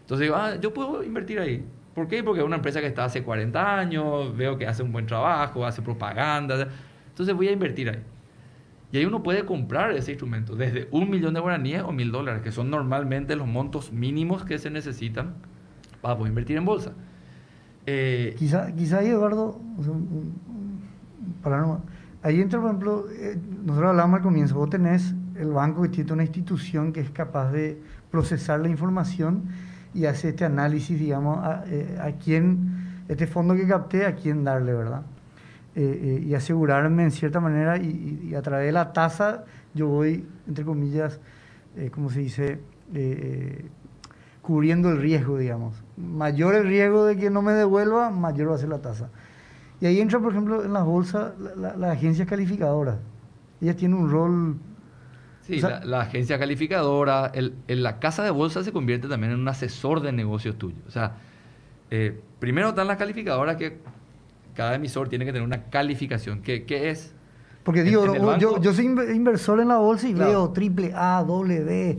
[0.01, 1.65] Entonces digo, ah, yo puedo invertir ahí.
[1.95, 2.25] ¿Por qué?
[2.25, 5.65] Porque es una empresa que está hace 40 años, veo que hace un buen trabajo,
[5.65, 6.69] hace propaganda.
[7.09, 8.03] Entonces voy a invertir ahí.
[8.91, 12.43] Y ahí uno puede comprar ese instrumento desde un millón de guaraníes o mil dólares,
[12.43, 15.35] que son normalmente los montos mínimos que se necesitan
[16.01, 16.93] para poder invertir en bolsa.
[17.87, 19.61] Eh, quizá, quizá ahí, Eduardo,
[21.43, 21.81] para
[22.23, 26.13] ahí entra, por ejemplo, eh, nosotros hablábamos al comienzo, vos tenés el banco que tiene
[26.13, 27.81] una institución que es capaz de
[28.11, 29.49] procesar la información
[29.95, 34.45] y hace este análisis, digamos, a, eh, a quién, este fondo que capté, a quién
[34.45, 35.03] darle, ¿verdad?
[35.77, 40.27] Eh, eh, y asegurarme en cierta manera y, a través de la tasa yo voy,
[40.47, 41.19] entre comillas,
[41.91, 42.61] como se dice,
[44.41, 45.83] cubriendo el riesgo, digamos.
[45.97, 49.09] Mayor el riesgo de que no me devuelva, mayor va a ser la tasa.
[49.81, 52.99] Y ahí entra, por ejemplo, en las bolsas las la, agencias calificadoras.
[53.61, 54.57] Ellas tienen un rol
[55.47, 60.01] Sí, la, agencia calificadora, el, la casa de bolsa se convierte también en un asesor
[60.01, 60.79] de negocios tuyo.
[60.89, 61.17] O sea,
[61.91, 63.77] eh, primero están las calificadoras que
[64.55, 66.41] cada emisor tiene que tener una calificación.
[66.41, 67.15] ¿Qué, qué es?
[67.63, 71.91] Porque digo, yo, yo, soy inversor en la bolsa y veo triple A, doble B.
[71.91, 71.99] Eh,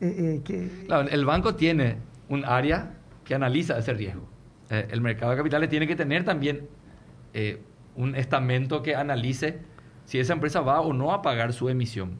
[0.00, 0.84] eh, que...
[0.86, 1.96] Claro, el banco tiene
[2.28, 2.92] un área
[3.24, 4.28] que analiza ese riesgo.
[4.68, 6.68] el mercado de capitales tiene que tener también
[7.96, 9.60] un estamento que analice
[10.04, 12.18] si esa empresa va o no a pagar su emisión.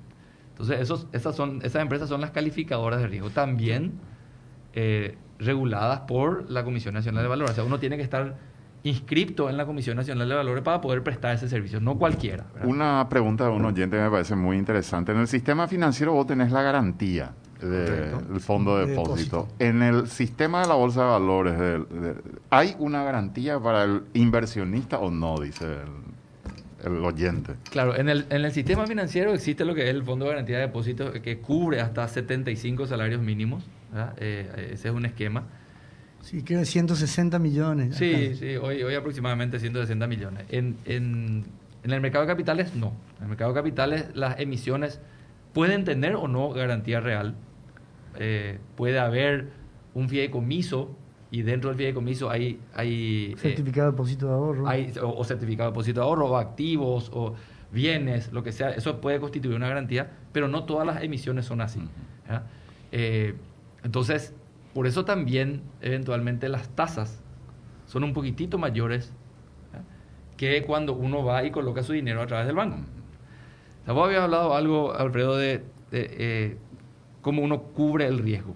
[0.53, 3.93] Entonces, esos, esas, son, esas empresas son las calificadoras de riesgo, también
[4.75, 7.53] eh, reguladas por la Comisión Nacional de Valores.
[7.53, 8.37] O sea, uno tiene que estar
[8.85, 12.47] inscripto en la Comisión Nacional de Valores para poder prestar ese servicio, no cualquiera.
[12.65, 15.13] Una pregunta de un oyente me parece muy interesante.
[15.13, 19.49] En el sistema financiero vos tenés la garantía del fondo de depósito.
[19.59, 21.83] En el sistema de la bolsa de valores,
[22.51, 25.39] ¿hay una garantía para el inversionista o no?
[25.39, 26.02] Dice el
[26.85, 27.55] el oyente.
[27.71, 30.57] Claro, en el, en el sistema financiero existe lo que es el Fondo de Garantía
[30.57, 33.65] de Depósitos que cubre hasta 75 salarios mínimos.
[34.19, 35.45] Eh, ese es un esquema.
[36.23, 37.97] Sí, que 160 millones.
[37.97, 40.45] Sí, sí, hoy, hoy aproximadamente 160 millones.
[40.51, 41.45] En, en,
[41.83, 42.93] en el mercado de capitales, no.
[43.19, 45.01] En el mercado de capitales las emisiones
[45.53, 47.35] pueden tener o no garantía real.
[48.19, 49.49] Eh, puede haber
[49.95, 50.97] un fideicomiso
[51.33, 52.61] y dentro del fideicomiso hay...
[52.75, 54.69] hay eh, certificado de depósito de ahorro.
[54.69, 57.35] Hay, o, certificado de depósito de ahorro, o activos, o
[57.73, 58.69] bienes, lo que sea.
[58.69, 61.81] Eso puede constituir una garantía, pero no todas las emisiones son así.
[62.93, 63.35] Eh,
[63.83, 64.35] entonces,
[64.75, 67.23] por eso también eventualmente las tasas
[67.87, 69.15] son un poquitito mayores
[70.37, 72.77] que cuando uno va y coloca su dinero a través del banco.
[73.89, 76.59] O vos habías hablado algo, Alfredo, de, eh,
[77.23, 78.55] cómo uno cubre el riesgo.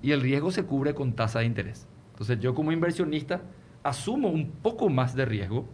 [0.00, 1.86] Y el riesgo se cubre con tasa de interés.
[2.16, 3.42] Entonces yo como inversionista
[3.82, 5.66] asumo un poco más de riesgo.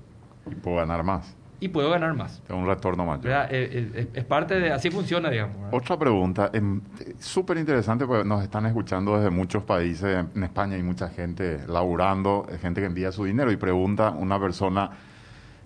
[0.51, 1.37] Y puedo ganar más.
[1.61, 2.43] Y puedo ganar más.
[2.45, 3.47] Tengo un retorno mayor.
[3.49, 5.57] Eh, eh, es, parte de, así funciona, digamos.
[5.71, 6.81] Otra pregunta, em,
[7.21, 10.27] súper interesante, porque nos están escuchando desde muchos países.
[10.35, 14.91] En España hay mucha gente laburando, gente que envía su dinero y pregunta una persona,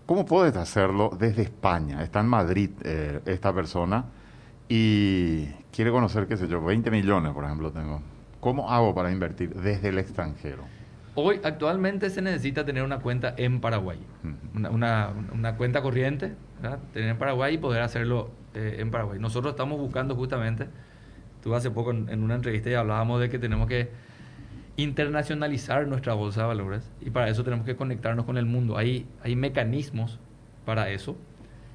[0.04, 2.02] ¿cómo puedes hacerlo desde España?
[2.02, 4.04] Está en Madrid eh, esta persona
[4.68, 8.02] y quiere conocer, qué sé yo, 20 millones, por ejemplo, tengo
[8.46, 10.62] ¿Cómo hago para invertir desde el extranjero?
[11.16, 13.98] Hoy actualmente se necesita tener una cuenta en Paraguay,
[14.54, 16.32] una, una, cuenta corriente,
[16.92, 19.18] tener en Paraguay y poder hacerlo eh, en Paraguay.
[19.18, 20.68] Nosotros estamos buscando justamente,
[21.42, 23.88] tú hace poco en, una entrevista ya hablábamos de que tenemos que
[24.76, 28.78] internacionalizar nuestra bolsa de valores y para eso tenemos que conectarnos con el mundo.
[28.78, 30.20] Hay, hay mecanismos
[30.64, 31.16] para eso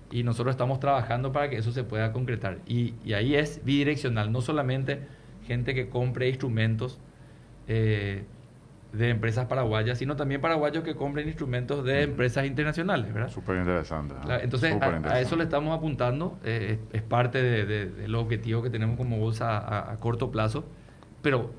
[0.09, 2.59] y nosotros estamos trabajando para que eso se pueda concretar.
[2.65, 6.99] Y, y ahí es bidireccional, no solamente gente que compre instrumentos
[7.67, 8.23] eh,
[8.93, 13.29] de empresas paraguayas, sino también paraguayos que compren instrumentos de empresas internacionales, ¿verdad?
[13.29, 14.15] Súper interesante.
[14.41, 19.17] entonces, a, eso le estamos apuntando, eh, es, parte de, del objetivo que tenemos como
[19.17, 20.65] bolsa a, corto plazo,
[21.21, 21.51] pero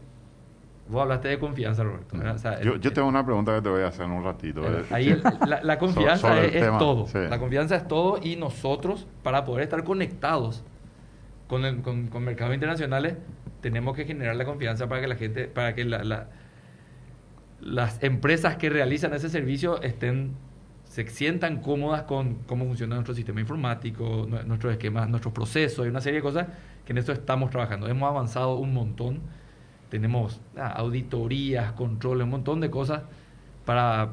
[0.89, 2.17] vos hablaste de confianza, Roberto.
[2.63, 4.63] yo, yo, tengo una pregunta que te voy a hacer en un ratito.
[4.63, 9.83] Eh, ahí la, confianza es, todo, la confianza es todo y nosotros, para poder estar
[9.85, 10.63] conectados
[11.49, 13.17] con, con, con mercados internacionales,
[13.63, 16.29] tenemos que generar la confianza para que la gente, para que la
[17.63, 20.35] las empresas que realizan ese servicio estén
[20.85, 26.03] se sientan cómodas con cómo funciona nuestro sistema informático, nuestros esquemas, nuestros procesos, hay una
[26.03, 26.49] serie de cosas
[26.85, 27.89] que en esto estamos trabajando.
[27.89, 29.21] Hemos avanzado un montón,
[29.89, 33.05] tenemos ah, auditorías, controles, un montón de cosas
[33.65, 34.11] para,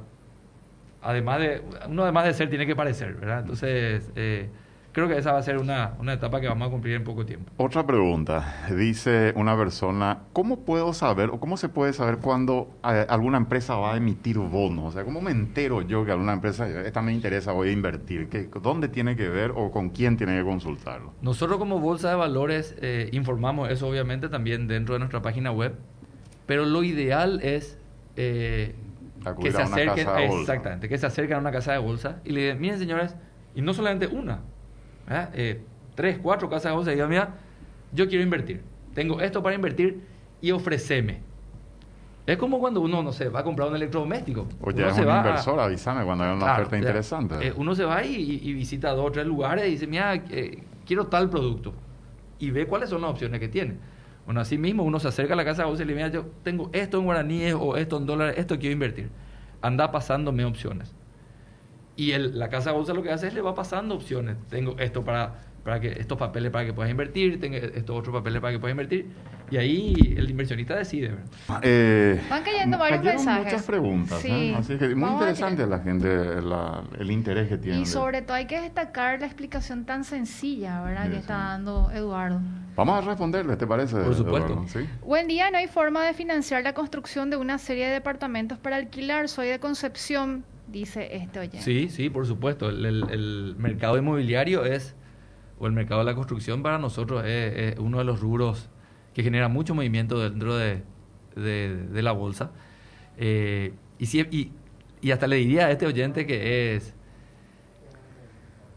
[1.02, 3.42] además de, uno además de ser tiene que parecer, ¿verdad?
[3.42, 4.48] Entonces, eh,
[4.92, 7.26] creo que esa va a ser una, una, etapa que vamos a cumplir en poco
[7.26, 7.52] tiempo.
[7.58, 13.06] Otra pregunta, dice una persona, ¿cómo puedo saber o cómo se puede saber cuándo eh,
[13.10, 14.86] alguna empresa va a emitir bonos?
[14.86, 18.30] O sea, ¿cómo me entero yo que alguna empresa, esta me interesa, voy a invertir?
[18.30, 21.14] ¿Qué, ¿Dónde tiene que ver o con quién tiene que consultarlo?
[21.22, 25.76] Nosotros como Bolsa de Valores eh, informamos eso obviamente también dentro de nuestra página web,
[26.46, 27.78] pero lo ideal es...
[28.16, 28.76] Eh,
[29.42, 30.08] que se acerquen,
[30.40, 33.16] exactamente, que se acerquen a una casa de bolsa y le digan, miren señores,
[33.54, 34.44] y no solamente una,
[35.10, 35.28] ¿eh?
[35.34, 35.62] Eh,
[35.96, 37.34] tres, cuatro casas de bolsa y digan, mira,
[37.92, 38.62] yo quiero invertir,
[38.94, 40.02] tengo esto para invertir
[40.42, 41.22] y ofreceme.
[42.26, 44.48] Es como cuando uno, no sé, va a comprar un electrodoméstico.
[44.62, 47.48] O ya es un inversor, avísame cuando hay una oferta interesante.
[47.48, 50.24] Eh, uno se va y, visita dos o tres lugares y dice, mira,
[50.86, 51.74] quiero tal producto.
[52.38, 53.78] Y ve cuáles son las opciones que tiene.
[54.26, 56.14] Bueno, así mismo uno se acerca a la casa de bolsa y le dice, mira,
[56.14, 59.10] yo tengo esto en guaraníes o esto en dólares, esto quiero invertir.
[59.64, 60.94] Anda pasándome opciones.
[62.00, 64.38] Y el, la casa de bolsa lo que hace es le va pasando opciones.
[64.50, 65.34] Tengo esto para,
[65.66, 68.72] para que estos papeles para que puedas invertir, tengo estos otros papeles para que puedas
[68.72, 69.08] invertir.
[69.52, 71.12] Y ahí el inversionista decide.
[71.62, 73.44] Eh, Van cayendo varios mensajes.
[73.44, 74.24] muchas preguntas.
[74.24, 74.56] ¿eh?
[74.58, 76.08] Así que muy interesante la gente,
[77.00, 77.82] el interés que tiene.
[77.82, 81.10] Y sobre todo hay que destacar la explicación tan sencilla, ¿verdad?
[81.10, 82.40] que está dando Eduardo.
[82.78, 83.98] Vamos a responderle, ¿te parece?
[83.98, 84.66] Por supuesto.
[85.04, 88.78] Buen día, no hay forma de financiar la construcción de una serie de departamentos para
[88.78, 89.28] alquilar.
[89.28, 91.62] Soy de Concepción dice este oyente.
[91.62, 92.70] Sí, sí, por supuesto.
[92.70, 94.96] El, mercado inmobiliario es,
[95.60, 98.70] o el mercado de la construcción para nosotros es, uno de los rubros
[99.14, 100.84] que genera mucho movimiento dentro de,
[101.36, 102.52] la bolsa.
[103.18, 104.52] Eh, y,
[105.02, 106.94] y, hasta le diría a este oyente que es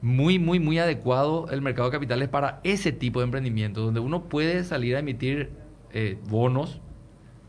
[0.00, 4.24] muy, muy, muy adecuado el mercado de capitales para ese tipo de emprendimiento, donde uno
[4.28, 5.50] puede salir a emitir
[5.92, 6.81] eh, bonos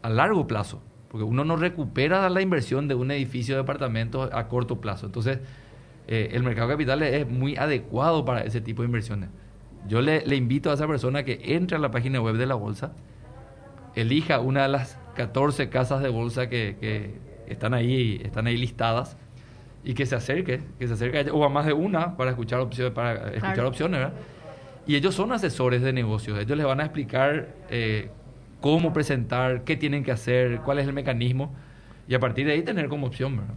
[0.04, 4.48] a largo plazo porque uno no recupera la inversión de un edificio de apartamentos a
[4.48, 5.06] corto plazo.
[5.06, 5.38] Entonces,
[6.08, 9.30] eh, el mercado de capitales es muy adecuado para ese tipo de inversiones.
[9.88, 12.94] Yo le, invito a esa persona que entre a la página web de la bolsa,
[13.94, 19.16] elija una de las 14 casas de bolsa que, están, ahí, están ahí listadas
[19.84, 22.92] y que se acerque, que se acerque o a más de una para escuchar opciones,
[22.92, 24.14] para escuchar opciones, ¿verdad?
[24.88, 28.10] Y ellos son asesores de negocios, ellos les van a explicar eh,
[28.64, 31.54] cómo presentar, qué tienen que hacer, cuál es el mecanismo
[32.08, 33.36] y a partir de ahí tener como opción.
[33.36, 33.56] ¿verdad?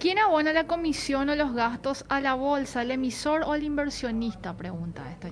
[0.00, 4.56] ¿Quién abona la comisión o los gastos a la bolsa, el emisor o el inversionista?
[4.56, 5.28] Pregunta esto.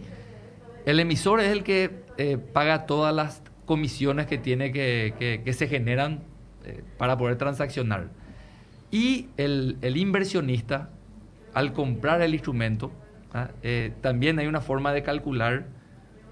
[0.84, 5.66] El emisor es el que eh, paga todas las comisiones que tiene que, que, se
[5.66, 6.20] generan
[6.66, 8.08] eh, para poder transaccionar.
[8.90, 10.90] Y el, el, inversionista,
[11.54, 12.92] al comprar el instrumento,
[13.32, 13.48] ¿ah?
[13.62, 15.79] eh, también hay una forma de calcular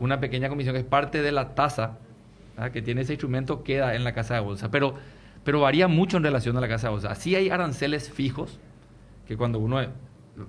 [0.01, 1.99] una pequeña comisión que es parte de la tasa
[2.73, 4.71] que tiene ese instrumento, queda en la casa de bolsa.
[4.71, 4.95] Pero,
[5.45, 7.15] pero varía mucho en relación a la casa de bolsa.
[7.15, 8.59] Sí hay aranceles fijos,
[9.27, 9.81] que cuando uno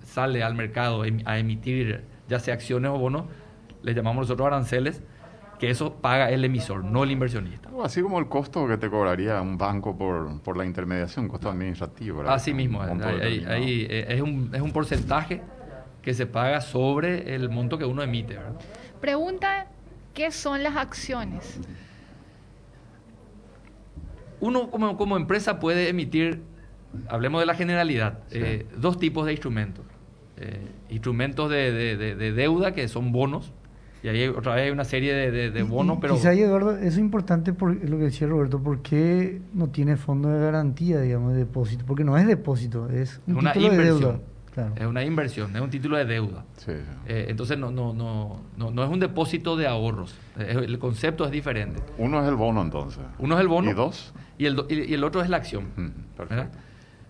[0.03, 3.25] sale al mercado a emitir ya sea acciones o bonos,
[3.83, 5.01] le llamamos nosotros aranceles,
[5.59, 7.69] que eso paga el emisor, no el inversionista.
[7.83, 12.21] Así como el costo que te cobraría un banco por, por la intermediación, costo administrativo.
[12.27, 15.41] Así mismo, ahí, eh, es, un, es un porcentaje
[16.01, 18.35] que se paga sobre el monto que uno emite.
[18.35, 18.53] ¿verdad?
[19.01, 19.67] Pregunta,
[20.13, 21.59] ¿qué son las acciones?
[24.41, 26.41] Uno como, empresa puede emitir,
[27.07, 29.85] hablemos de la generalidad, eh, dos tipos de instrumentos.
[30.37, 33.51] Eh, instrumentos de, deuda que son bonos,
[34.01, 36.15] y ahí otra vez hay una serie de, bonos, pero...
[36.15, 40.29] Quizá, Eduardo, eso es importante por lo que decía Roberto, ¿por qué no tiene fondo
[40.29, 41.83] de garantía, digamos, de depósito?
[41.85, 43.99] Porque no es depósito, es un una título inversión.
[43.99, 44.19] de deuda.
[44.75, 46.43] Es una inversión, es un título de deuda.
[46.67, 50.15] Eh, entonces no, no, no, no, es un depósito de ahorros.
[50.37, 51.81] el concepto es diferente.
[51.97, 53.03] Uno es el bono entonces.
[53.19, 53.69] Uno es el bono.
[53.69, 54.13] ¿Y dos?
[54.37, 55.67] Y el, y, el otro es la acción.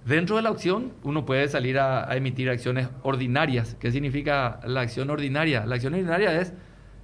[0.05, 3.75] Dentro de la opción, uno puede salir a, emitir acciones ordinarias.
[3.79, 5.65] ¿Qué significa la acción ordinaria?
[5.65, 6.53] La acción ordinaria es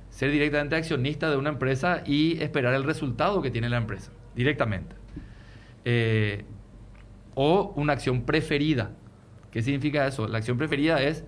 [0.09, 4.95] ser directamente accionista de una empresa y esperar el resultado que tiene la empresa, directamente.
[5.83, 6.45] Eh,
[7.35, 8.91] o una acción preferida.
[9.55, 10.27] ¿Qué significa eso?
[10.27, 11.23] La acción preferida es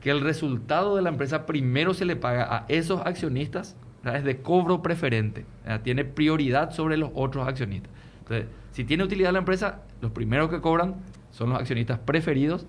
[0.00, 4.42] que el resultado de la empresa primero se le paga a esos accionistas, es de
[4.42, 5.46] cobro preferente,
[5.84, 7.92] tiene prioridad sobre los otros accionistas.
[8.18, 10.96] Entonces, si tiene utilidad la empresa, los primeros que cobran
[11.30, 12.66] son los accionistas preferidos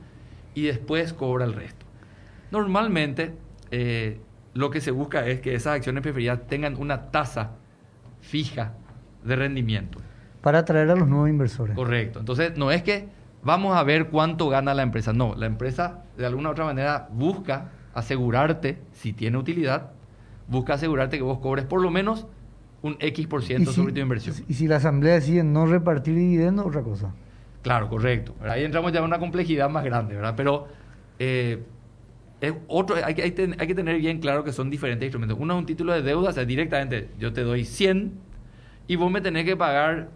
[0.53, 1.87] y después cobra el resto.
[2.51, 3.33] Normalmente,
[3.71, 4.19] eh,
[4.53, 7.53] lo que se busca es que esas acciones preferidas tengan una tasa
[8.21, 8.73] fija
[9.23, 9.97] de rendimiento.
[10.43, 11.75] Para atraer a los nuevos inversores.
[11.75, 12.19] Correcto.
[12.19, 15.13] Entonces, no es que vamos a ver cuánto gana la empresa.
[15.13, 19.91] No, la empresa de alguna u otra manera busca asegurarte, si tiene utilidad,
[20.47, 22.27] busca asegurarte que vos cobres por lo menos
[22.81, 24.35] un X por ciento sobre tu inversión.
[24.47, 27.13] Y si la asamblea decide no repartir dividendos, otra cosa.
[27.61, 28.35] Claro, correcto.
[28.41, 30.33] Ahí entramos ya en una complejidad más grande, ¿verdad?
[30.35, 30.67] Pero
[31.17, 31.63] eh,
[32.41, 35.37] es otro, hay, hay, hay, que tener bien claro que son diferentes instrumentos.
[35.39, 38.11] Uno es un título de deuda, o sea, directamente yo te doy 100
[38.87, 40.09] y vos me tenés que pagar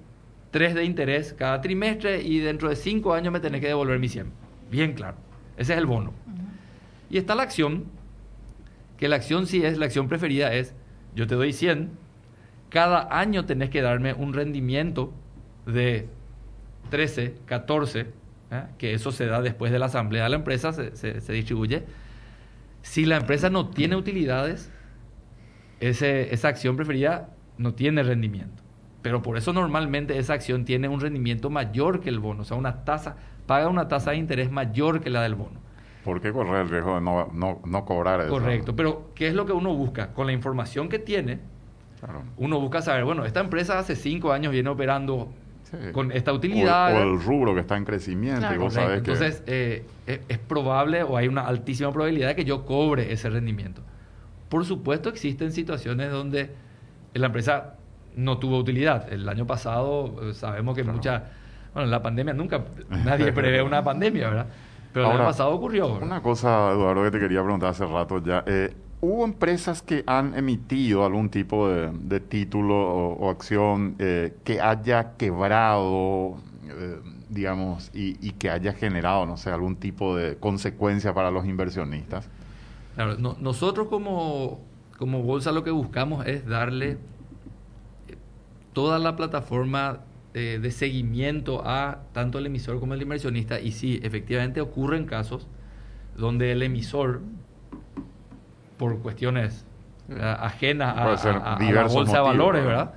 [0.52, 4.10] 3 de interés cada trimestre y dentro de 5 años me tenés que devolver mi
[4.10, 4.32] 100.
[4.72, 5.18] Bien claro.
[5.58, 6.14] Ese es el bono.
[7.10, 7.86] Y está la acción,
[8.98, 10.74] que la acción sí es, la acción preferida es,
[11.16, 12.08] yo te doy 100
[12.70, 15.14] cada año tenés que darme un rendimiento
[15.66, 16.08] de
[16.90, 18.64] 13, 14, ¿eh?
[18.78, 21.84] que eso se da después de la asamblea de la empresa, se, distribuye.
[22.82, 24.70] Si la empresa no tiene utilidades,
[25.80, 28.64] esa acción preferida no tiene rendimiento.
[29.02, 32.58] Pero por eso normalmente esa acción tiene un rendimiento mayor que el bono, o sea,
[32.58, 35.60] una tasa, paga una tasa de interés mayor que la del bono.
[36.04, 38.30] ¿Por qué correr el riesgo de no, no, no cobrar eso?
[38.30, 40.14] Correcto, pero ¿qué es lo que uno busca?
[40.14, 41.40] Con la información que tiene,
[42.38, 45.30] uno busca saber, bueno, esta empresa hace cinco años viene operando
[45.92, 46.96] con esta utilidad.
[46.96, 48.54] O, el rubro que está en crecimiento.
[48.54, 52.66] Y vos sabés Entonces, eh, es, probable o hay una altísima probabilidad de que yo
[52.66, 53.82] cobre ese rendimiento.
[54.50, 56.52] Por supuesto, existen situaciones donde
[57.14, 57.76] la empresa
[58.18, 59.12] no tuvo utilidad.
[59.12, 61.24] El año pasado eh, sabemos que mucha.
[61.74, 62.66] Bueno, la pandemia nunca.
[63.06, 64.48] Nadie prevé una pandemia, ¿verdad?
[64.94, 65.94] Pero el año pasado ocurrió.
[65.96, 68.44] Una cosa, Eduardo, que te quería preguntar hace rato ya.
[68.48, 75.16] Eh, ¿Hubo empresas que han emitido algún tipo de, título o, acción eh, que haya
[75.18, 76.38] quebrado,
[76.68, 77.00] eh,
[77.30, 82.28] digamos, y, que haya generado, no sé, algún tipo de consecuencia para los inversionistas?
[82.96, 84.62] Claro, nosotros como,
[84.98, 86.98] como bolsa lo que buscamos es darle
[88.78, 90.02] toda la plataforma
[90.34, 95.48] de seguimiento a tanto el emisor como el inversionista y sí, efectivamente ocurren casos
[96.16, 97.22] donde el emisor
[98.78, 99.66] por cuestiones
[100.10, 102.94] eh, ajenas a, la bolsa de valores, ¿verdad?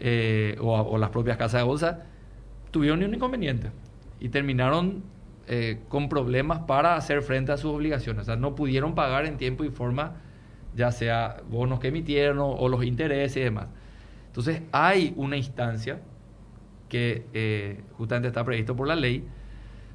[0.00, 2.02] Eh, o, las propias casas de bolsa,
[2.70, 3.70] tuvieron un inconveniente
[4.20, 5.02] y terminaron
[5.46, 8.22] eh, con problemas para hacer frente a sus obligaciones.
[8.22, 10.16] O sea, no pudieron pagar en tiempo y forma,
[10.74, 13.66] ya sea bonos que emitieron o, los intereses y demás.
[14.28, 16.00] Entonces, hay una instancia
[16.88, 19.24] que justamente está previsto por la ley,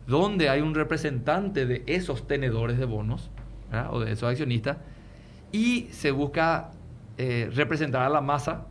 [0.05, 3.31] donde hay un representante de esos tenedores de bonos
[3.89, 4.77] o de esos accionistas
[5.53, 6.71] y se busca
[7.17, 8.65] eh, representar a la masa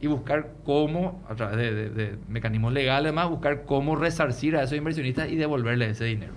[0.00, 5.30] y buscar cómo, a través de, mecanismos legales, además, buscar cómo resarcir a esos inversionistas
[5.30, 6.32] y devolverles ese dinero.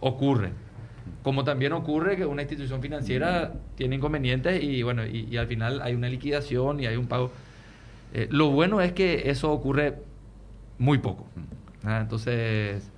[0.00, 0.50] Ocurre.
[1.22, 5.94] Como también ocurre que una institución financiera tiene inconvenientes y, bueno, y, al final hay
[5.94, 7.30] una liquidación y hay un pago.
[8.16, 9.98] Eh, lo bueno es que eso ocurre
[10.78, 11.26] muy poco.
[11.84, 12.90] Entonces,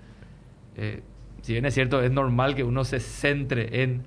[0.77, 1.03] eh,
[1.43, 4.05] si bien es cierto, es normal que uno se centre en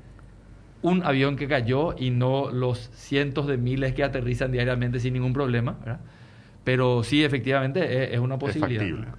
[0.82, 5.34] un avión que cayó y no los cientos de miles que aterrizan diariamente sin ningún
[5.34, 5.76] problema.
[6.64, 9.14] Pero sí, efectivamente, es, una posibilidad.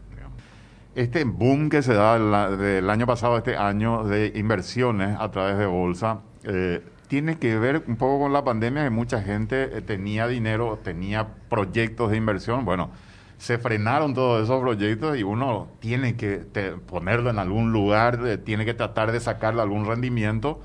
[0.95, 5.59] este boom que se da del año pasado a este año de inversiones a través
[5.59, 6.81] de bolsa, eh,
[7.13, 11.29] tiene que ver un poco con la pandemia, que mucha gente eh, tenía dinero, tenía
[11.51, 12.65] proyectos de inversión.
[12.65, 12.89] Bueno,
[13.37, 16.39] se frenaron todos esos proyectos y uno tiene que
[16.87, 20.63] ponerlo en algún lugar, eh, tiene que tratar de sacarle algún rendimiento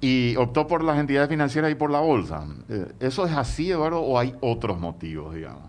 [0.00, 2.46] y optó por las entidades financieras y por la bolsa.
[2.68, 5.64] Eh, ¿Eso es así, Eduardo, o hay otros motivos, digamos?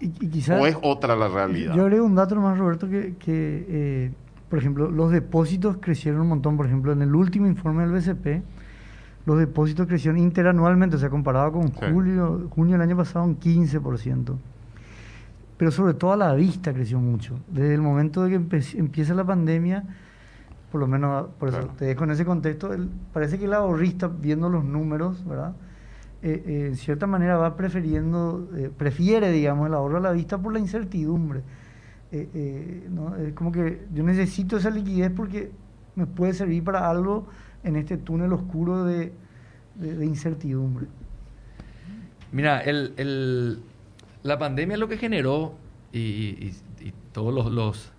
[0.60, 1.74] ¿O es otra la realidad?
[1.74, 4.12] Yo agrego un dato más, Roberto, que, que eh,
[4.48, 6.56] por ejemplo, los depósitos crecieron un montón.
[6.56, 8.44] Por ejemplo, en el último informe del BCP,
[9.28, 14.36] los depósitos crecieron interanualmente, o sea, comparado con julio, junio del año pasado, un 15%.
[15.58, 17.40] Pero sobre todo a la vista creció mucho.
[17.48, 19.84] Desde el momento de que empieza la pandemia
[20.72, 22.70] por lo menos por eso te dejo en ese contexto,
[23.14, 25.54] parece que el ahorrista, viendo los números, ¿verdad?
[26.22, 30.38] Eh, eh, en cierta manera va prefiriendo, eh, prefiere, digamos, el ahorro a la vista
[30.38, 31.42] por la incertidumbre.
[32.90, 33.18] ¿no?
[33.18, 35.52] Es como que yo necesito esa liquidez porque
[35.96, 37.28] me puede servir para algo
[37.64, 39.12] en este túnel oscuro de,
[39.80, 40.88] incertidumbre.
[42.32, 43.60] Mira, el,
[44.24, 45.56] la pandemia lo que generó,
[45.94, 46.52] y,
[47.12, 47.92] todos los,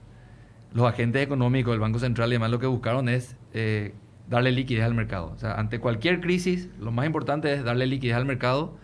[0.72, 3.94] los, agentes económicos del Banco Central y demás lo que buscaron es eh,
[4.28, 5.32] darle liquidez al mercado.
[5.34, 8.76] O sea, ante cualquier crisis, lo más importante es darle liquidez al mercado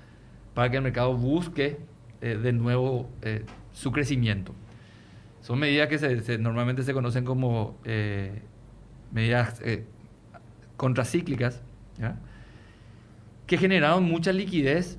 [0.54, 1.78] para que el mercado busque
[2.20, 3.10] de nuevo
[3.72, 4.54] su crecimiento.
[5.44, 8.40] Son medidas que se, normalmente se conocen como eh,
[9.12, 9.60] medidas
[10.76, 11.62] contracíclicas,
[13.46, 14.98] que generaron mucha liquidez.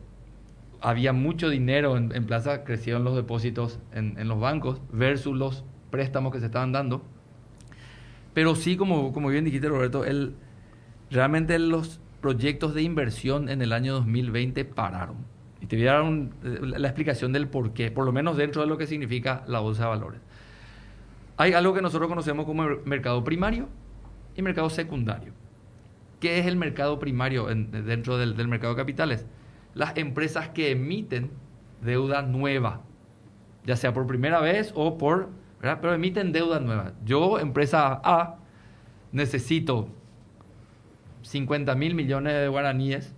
[0.82, 6.40] Había mucho dinero en, plaza, crecieron los depósitos en, los bancos versus los préstamos que
[6.40, 7.04] se estaban dando.
[8.34, 10.36] Pero sí, como, como bien dijiste Roberto, el,
[11.10, 15.18] realmente los proyectos de inversión en el año 2020 pararon.
[15.62, 15.86] Y te voy
[16.44, 19.60] eh, la explicación del por qué, por lo menos dentro de lo que significa la
[19.60, 20.22] bolsa de valores.
[21.38, 23.68] Hay algo que nosotros conocemos como mercado primario
[24.36, 25.34] y mercado secundario.
[26.26, 29.28] ¿Qué es el mercado primario dentro del, mercado de capitales?
[29.76, 31.30] Las empresas que emiten
[31.84, 32.82] deuda nueva,
[33.64, 35.30] ya sea por primera vez o por,
[35.62, 35.78] ¿verdad?
[35.80, 36.94] pero emiten deuda nueva.
[37.06, 38.38] Yo, empresa A,
[39.12, 39.88] necesito
[41.22, 43.14] 50 mil millones de guaraníes,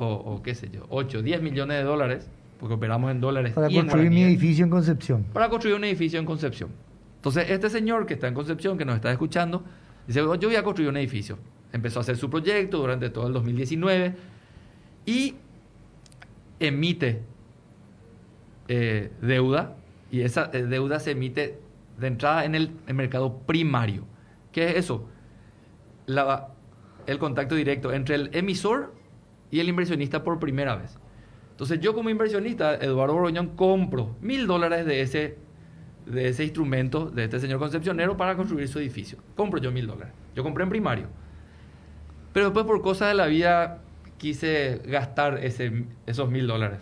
[0.00, 2.28] O, o, qué sé yo, 8, 10 millones de dólares,
[2.58, 3.52] porque operamos en dólares.
[3.52, 5.22] Para construir mi edificio en Concepción.
[5.32, 6.70] Para construir un edificio en Concepción.
[7.14, 9.62] Entonces, este señor que está en Concepción, que nos está escuchando,
[10.08, 11.38] dice, yo voy a construir un edificio.
[11.72, 14.14] Empezó a hacer su proyecto durante todo el 2019
[15.06, 15.34] y
[16.58, 17.22] emite
[18.68, 19.76] eh, deuda
[20.10, 21.58] y esa eh, deuda se emite
[21.98, 24.04] de entrada en el, mercado primario.
[24.52, 25.08] ¿Qué es eso?
[27.06, 28.92] el contacto directo entre el emisor
[29.50, 30.98] y el inversionista por primera vez.
[31.52, 35.38] Entonces yo como inversionista, Eduardo Boroñón, compro mil dólares de ese
[36.06, 39.18] de ese instrumento de este señor concepcionero para construir su edificio.
[39.36, 40.14] Compro yo mil dólares.
[40.34, 41.06] Yo compré en primario.
[42.32, 43.82] Pero después por cosas de la vida
[44.18, 46.80] quise gastar ese, esos mil dólares.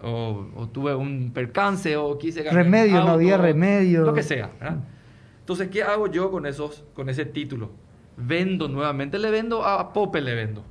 [0.00, 2.64] O, tuve un percance o quise gastar...
[2.64, 4.04] Remedio, no había remedio.
[4.04, 4.50] Lo que sea.
[5.40, 7.70] Entonces, ¿qué hago yo con, esos, con ese título?
[8.16, 10.64] Vendo nuevamente, le vendo a Pope, le vendo.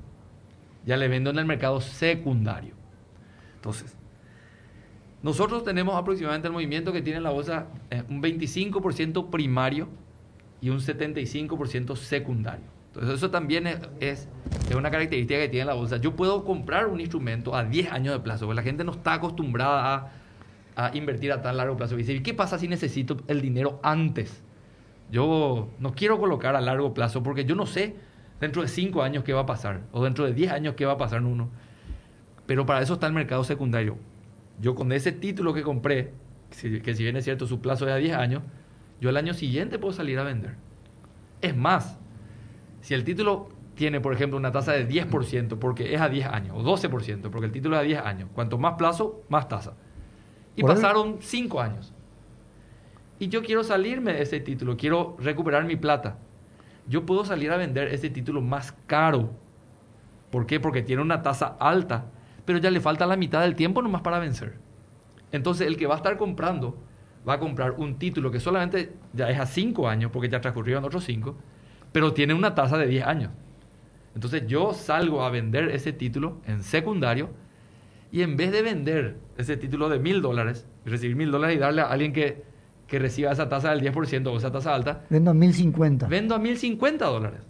[0.85, 2.73] Ya le vendo en el mercado secundario.
[3.55, 3.97] Entonces,
[5.21, 9.89] nosotros tenemos aproximadamente el movimiento que tiene la bolsa eh, un 25% primario
[10.61, 12.76] y un 75% secundario.
[13.01, 14.27] Eso también es, es,
[14.75, 15.97] una característica que tiene la bolsa.
[15.97, 19.13] Yo puedo comprar un instrumento a 10 años de plazo, porque la gente no está
[19.13, 20.11] acostumbrada
[20.75, 21.95] a, invertir a tan largo plazo.
[21.95, 24.43] Y dice, ¿qué pasa si necesito el dinero antes?
[25.11, 27.95] Yo no quiero colocar a largo plazo porque yo no sé
[28.39, 30.93] dentro de 5 años qué va a pasar o dentro de 10 años qué va
[30.93, 31.49] a pasar en uno.
[32.45, 33.97] Pero para eso está el mercado secundario
[34.59, 36.13] yo con ese título que compré,
[36.49, 38.43] que si bien es cierto su plazo es a 10 años,
[38.99, 40.55] yo el año siguiente puedo salir a vender.
[41.41, 41.97] Es más,
[42.87, 46.55] si el título tiene, por ejemplo, una tasa de 10%, porque es a 10 años,
[46.57, 49.73] o 12%, porque el título es a 10 años, cuanto más plazo, más tasa.
[50.55, 51.93] Y pasaron 5 años.
[53.19, 56.17] Y yo quiero salirme de ese título, quiero recuperar mi plata.
[56.87, 59.31] Yo puedo salir a vender ese título más caro.
[60.31, 60.59] ¿Por qué?
[60.59, 62.05] Porque tiene una tasa alta
[62.47, 64.53] pero ya le falta la mitad del tiempo nomás para vencer.
[65.33, 66.77] Entonces el que va a estar comprando
[67.27, 70.85] va a comprar un título que solamente ya es a 5 años, porque ya transcurrieron
[70.85, 71.35] otros 5,
[71.91, 73.31] pero tiene una tasa de 10 años.
[74.15, 77.29] Entonces yo salgo a vender ese título en secundario
[78.11, 81.81] y en vez de vender ese título de mil dólares, recibir mil dólares y darle
[81.81, 82.43] a alguien que,
[82.87, 86.07] que reciba esa tasa del 10% o esa tasa alta, vendo a 1050.
[86.07, 87.41] Vendo a 1050 dólares.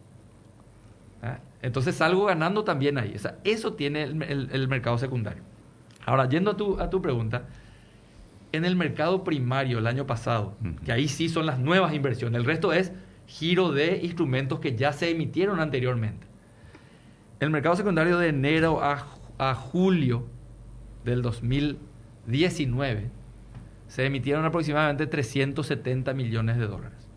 [1.21, 1.39] ¿Ah?
[1.61, 3.15] Entonces salgo ganando también ahí.
[3.43, 5.43] eso tiene el, mercado secundario.
[6.05, 7.45] Ahora, yendo a tu, a tu pregunta,
[8.51, 12.45] en el mercado primario el año pasado, que ahí sí son las nuevas inversiones, el
[12.45, 12.91] resto es
[13.27, 16.25] giro de instrumentos que ya se emitieron anteriormente.
[17.39, 19.05] El mercado secundario de enero a,
[19.37, 20.25] a julio
[21.05, 23.11] del 2019
[23.87, 27.07] se emitieron aproximadamente 370 millones de dólares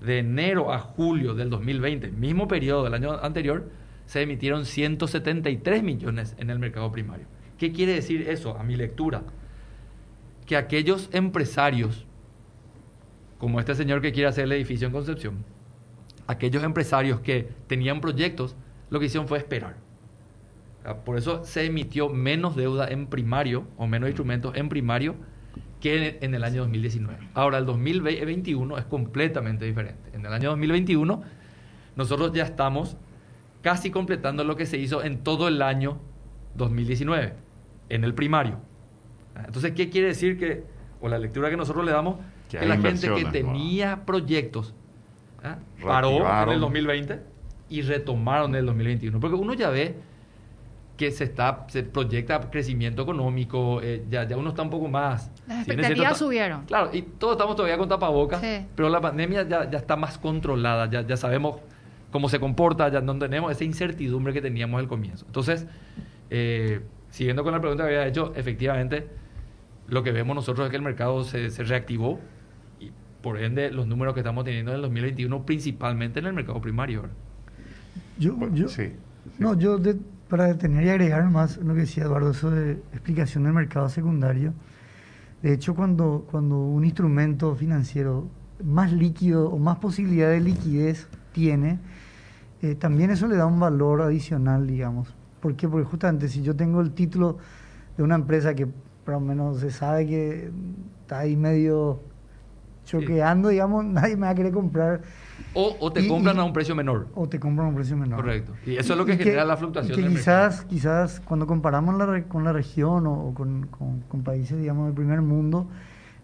[0.00, 3.70] de enero a julio del 2020, mismo periodo del año anterior,
[4.06, 7.26] se emitieron 173 millones en el mercado primario.
[7.58, 9.22] ¿Qué quiere decir eso a mi lectura?
[10.46, 12.06] Que aquellos empresarios,
[13.38, 15.44] como este señor que quiere hacer el edificio en Concepción,
[16.26, 18.56] aquellos empresarios que tenían proyectos,
[18.90, 19.76] lo que hicieron fue esperar.
[21.04, 25.16] Por eso se emitió menos deuda en primario o menos instrumentos en primario
[25.80, 27.30] que en el año 2019.
[27.34, 30.10] Ahora, el 2021 es completamente diferente.
[30.12, 31.22] En el año 2021
[31.96, 32.96] nosotros ya estamos
[33.62, 35.98] casi completando lo que se hizo en todo el año
[36.54, 37.32] 2019,
[37.88, 38.60] en el primario.
[39.44, 40.64] Entonces, ¿qué quiere decir que,
[41.00, 42.16] o la lectura que nosotros le damos,
[42.48, 44.74] que, la gente que tenía proyectos
[45.42, 45.58] ¿ah?
[45.82, 47.20] paró en el 2020
[47.68, 49.20] y retomaron en el 2021.
[49.20, 49.96] Porque uno ya ve
[50.96, 55.30] que se está se proyecta crecimiento económico, eh, ya, ya uno está un poco más...
[55.46, 56.64] Las expectativas subieron.
[56.64, 58.42] Claro, y todos estamos todavía con tapabocas,
[58.74, 61.60] pero la pandemia ya, ya está más controlada, ya, ya sabemos
[62.10, 65.26] cómo se comporta, ya no tenemos esa incertidumbre que teníamos al comienzo.
[65.26, 65.66] Entonces,
[66.30, 66.80] eh,
[67.10, 69.06] siguiendo con la pregunta que había hecho, efectivamente,
[69.88, 72.18] lo que vemos nosotros es que el mercado se, se reactivó
[73.26, 77.06] por ende los números que estamos teniendo en el 2021, principalmente en el mercado primario.
[78.20, 78.92] Yo, yo, sí,
[79.40, 79.80] No, yo
[80.28, 84.54] para detener y agregar más lo que decía Eduardo, eso de explicación del mercado secundario.
[85.42, 88.28] De hecho, cuando, cuando un instrumento financiero
[88.64, 91.80] más líquido o más posibilidad de liquidez tiene,
[92.62, 95.12] eh, también eso le da un valor adicional, digamos.
[95.40, 95.68] ¿Por qué?
[95.68, 97.38] Porque justamente si yo tengo el título
[97.96, 100.52] de una empresa que por lo menos se sabe que
[101.02, 101.98] está ahí medio
[102.86, 105.02] choqueando, digamos, nadie me va a querer comprar
[105.54, 107.08] o, te compran a un precio menor.
[107.14, 108.20] O te compran a un precio menor.
[108.20, 108.52] Correcto.
[108.66, 110.68] Y eso es lo que genera la fluctuación quizás, mercado.
[110.68, 115.68] Quizás cuando comparamos la, con la región o, con, con, países, digamos, del primer mundo,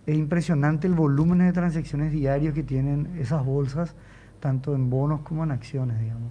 [0.06, 3.94] es impresionante el volumen de transacciones diarios que tienen esas bolsas,
[4.40, 6.30] tanto en bonos como en acciones, digamos.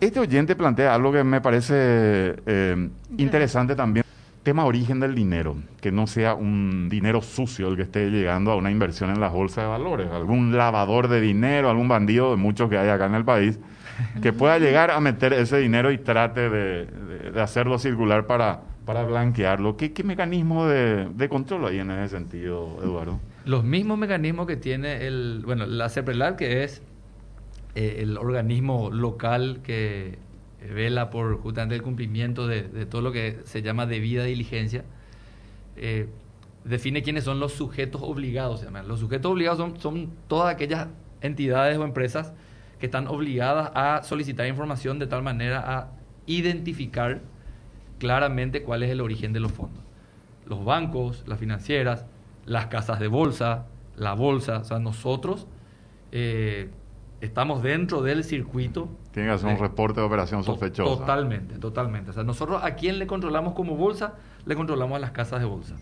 [0.00, 4.04] Este oyente plantea algo que me parece eh, interesante también
[4.42, 8.56] tema origen del dinero, que no sea un dinero sucio el que esté llegando a
[8.56, 12.70] una inversión en las bolsas de valores, algún lavador de dinero, algún bandido de muchos
[12.70, 13.58] que hay acá en el país,
[14.22, 19.76] que pueda llegar a meter ese dinero y trate de, hacerlo circular para, para blanquearlo.
[19.76, 23.20] ¿Qué, qué mecanismo de, control hay en ese sentido, Eduardo?
[23.44, 26.82] Los mismos mecanismos que tiene el, bueno, la CEPRELAR, que es
[27.74, 30.18] eh, el organismo local que
[30.68, 34.84] vela por justamente el cumplimiento de, todo lo que se llama debida diligencia,
[35.76, 36.08] eh,
[36.64, 38.64] define quiénes son los sujetos obligados.
[38.86, 40.88] Los sujetos obligados son, son todas aquellas
[41.22, 42.32] entidades o empresas
[42.78, 45.92] que están obligadas a solicitar información de tal manera a
[46.26, 47.20] identificar
[47.98, 49.82] claramente cuál es el origen de los fondos.
[50.46, 52.06] Los bancos, las financieras,
[52.46, 55.46] las casas de bolsa, la bolsa, o sea, nosotros
[56.12, 56.70] eh,
[57.20, 58.88] estamos dentro del circuito.
[59.12, 60.98] Tiene que hacer un reporte de operación sospechosa.
[60.98, 62.10] Totalmente, totalmente.
[62.10, 64.14] O sea, nosotros a quién le controlamos como bolsa,
[64.46, 65.76] le controlamos a las casas de bolsa.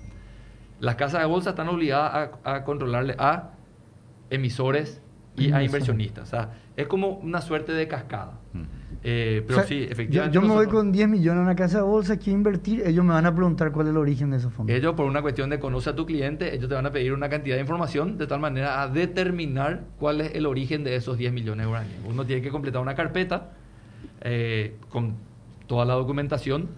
[0.80, 3.50] Las casas de bolsa están obligadas a, controlarle a
[4.30, 5.00] emisores
[5.36, 6.24] y a inversionistas.
[6.24, 8.38] O sea, es como una suerte de cascada.
[9.04, 10.34] Eh, pero sí, efectivamente.
[10.34, 13.12] Yo, me voy con 10 millones a una casa de bolsa, quiero invertir, ellos me
[13.12, 14.74] van a preguntar cuál es el origen de esos fondos.
[14.74, 17.28] Ellos, por una cuestión de conocer a tu cliente, ellos te van a pedir una
[17.28, 21.32] cantidad de información de tal manera a determinar cuál es el origen de esos 10
[21.32, 22.00] millones de guaraníes.
[22.06, 23.52] Uno tiene que completar una carpeta
[24.20, 25.14] eh, con
[25.66, 26.68] toda la documentación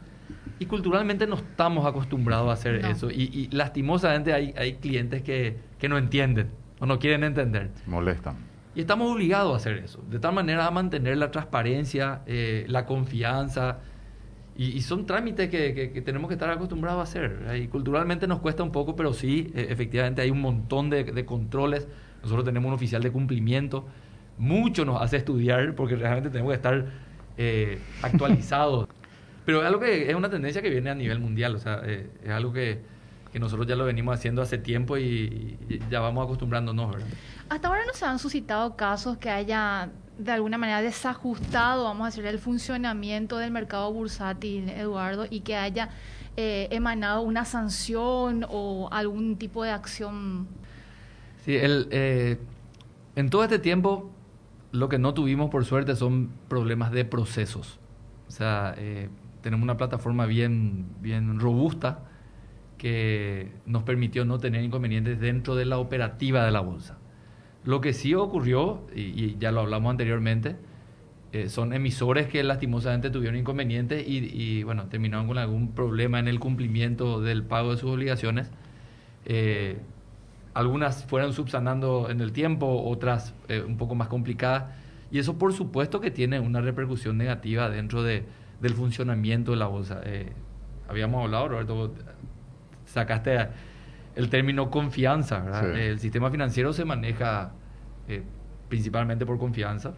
[0.58, 3.10] y culturalmente no estamos acostumbrados a hacer eso.
[3.10, 6.50] Y, lastimosamente hay, hay clientes que, que no entienden
[6.80, 7.70] o no quieren entender.
[7.86, 8.49] Molestan.
[8.74, 12.86] Y estamos obligados a hacer eso, de tal manera a mantener la transparencia, eh, la
[12.86, 13.78] confianza,
[14.56, 17.56] y, son trámites que, tenemos que estar acostumbrados a hacer.
[17.58, 21.88] Y culturalmente nos cuesta un poco, pero sí, e, efectivamente hay un montón de, controles.
[22.22, 23.86] Nosotros tenemos un oficial de cumplimiento,
[24.36, 26.84] mucho nos hace estudiar porque realmente tenemos que estar
[27.38, 28.86] eh, actualizados.
[29.46, 32.10] pero es algo que es una tendencia que viene a nivel mundial, o sea, eh,
[32.22, 32.80] es algo que,
[33.38, 37.06] nosotros ya lo venimos haciendo hace tiempo y, y ya vamos acostumbrándonos, ¿verdad?
[37.48, 42.06] Hasta ahora no se han suscitado casos que haya de alguna manera desajustado, vamos a
[42.06, 45.90] decir, el funcionamiento del mercado bursátil, Eduardo, y que haya
[46.36, 50.46] eh, emanado una sanción o algún tipo de acción.
[51.44, 52.38] Sí, el, eh,
[53.16, 54.10] en todo este tiempo
[54.72, 57.78] lo que no tuvimos por suerte son problemas de procesos.
[58.28, 59.08] O sea, eh,
[59.40, 62.09] tenemos una plataforma bien, bien robusta
[62.80, 66.96] que nos permitió no tener inconvenientes dentro de la operativa de la bolsa.
[67.62, 70.56] Lo que sí ocurrió, y, ya lo hablamos anteriormente,
[71.32, 76.40] eh, son emisores que lastimosamente tuvieron inconvenientes y, bueno, terminaron con algún problema en el
[76.40, 78.50] cumplimiento del pago de sus obligaciones.
[79.26, 79.76] Eh,
[80.54, 84.72] algunas fueron subsanando en el tiempo, otras eh, un poco más complicadas.
[85.10, 88.24] Y eso por supuesto que tiene una repercusión negativa dentro de,
[88.62, 90.00] del funcionamiento de la bolsa.
[90.88, 91.92] habíamos hablado, Roberto,
[92.90, 93.48] sacaste
[94.16, 95.62] el término confianza.
[95.74, 97.52] El sistema financiero se maneja
[98.08, 98.22] eh,
[98.68, 99.94] principalmente por confianza.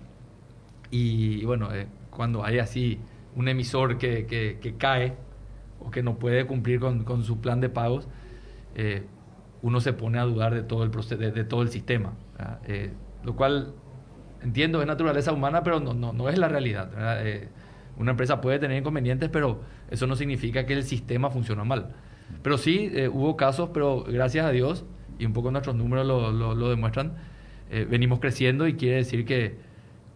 [0.90, 3.00] Y, bueno, eh, cuando hay así
[3.34, 5.14] un emisor que, que, cae
[5.80, 8.08] o que no puede cumplir con, con su plan de pagos,
[8.74, 9.06] eh,
[9.62, 12.12] uno se pone a dudar de todo el, de, de todo el sistema.
[13.24, 13.74] lo cual
[14.42, 16.90] entiendo es naturaleza humana, pero no, no, no es la realidad.
[17.96, 21.94] una empresa puede tener inconvenientes, pero eso no significa que el sistema funciona mal.
[22.42, 24.84] Pero sí, eh, hubo casos, pero gracias a Dios,
[25.18, 27.14] y un poco nuestros números lo, demuestran,
[27.70, 29.56] eh, venimos creciendo y quiere decir que,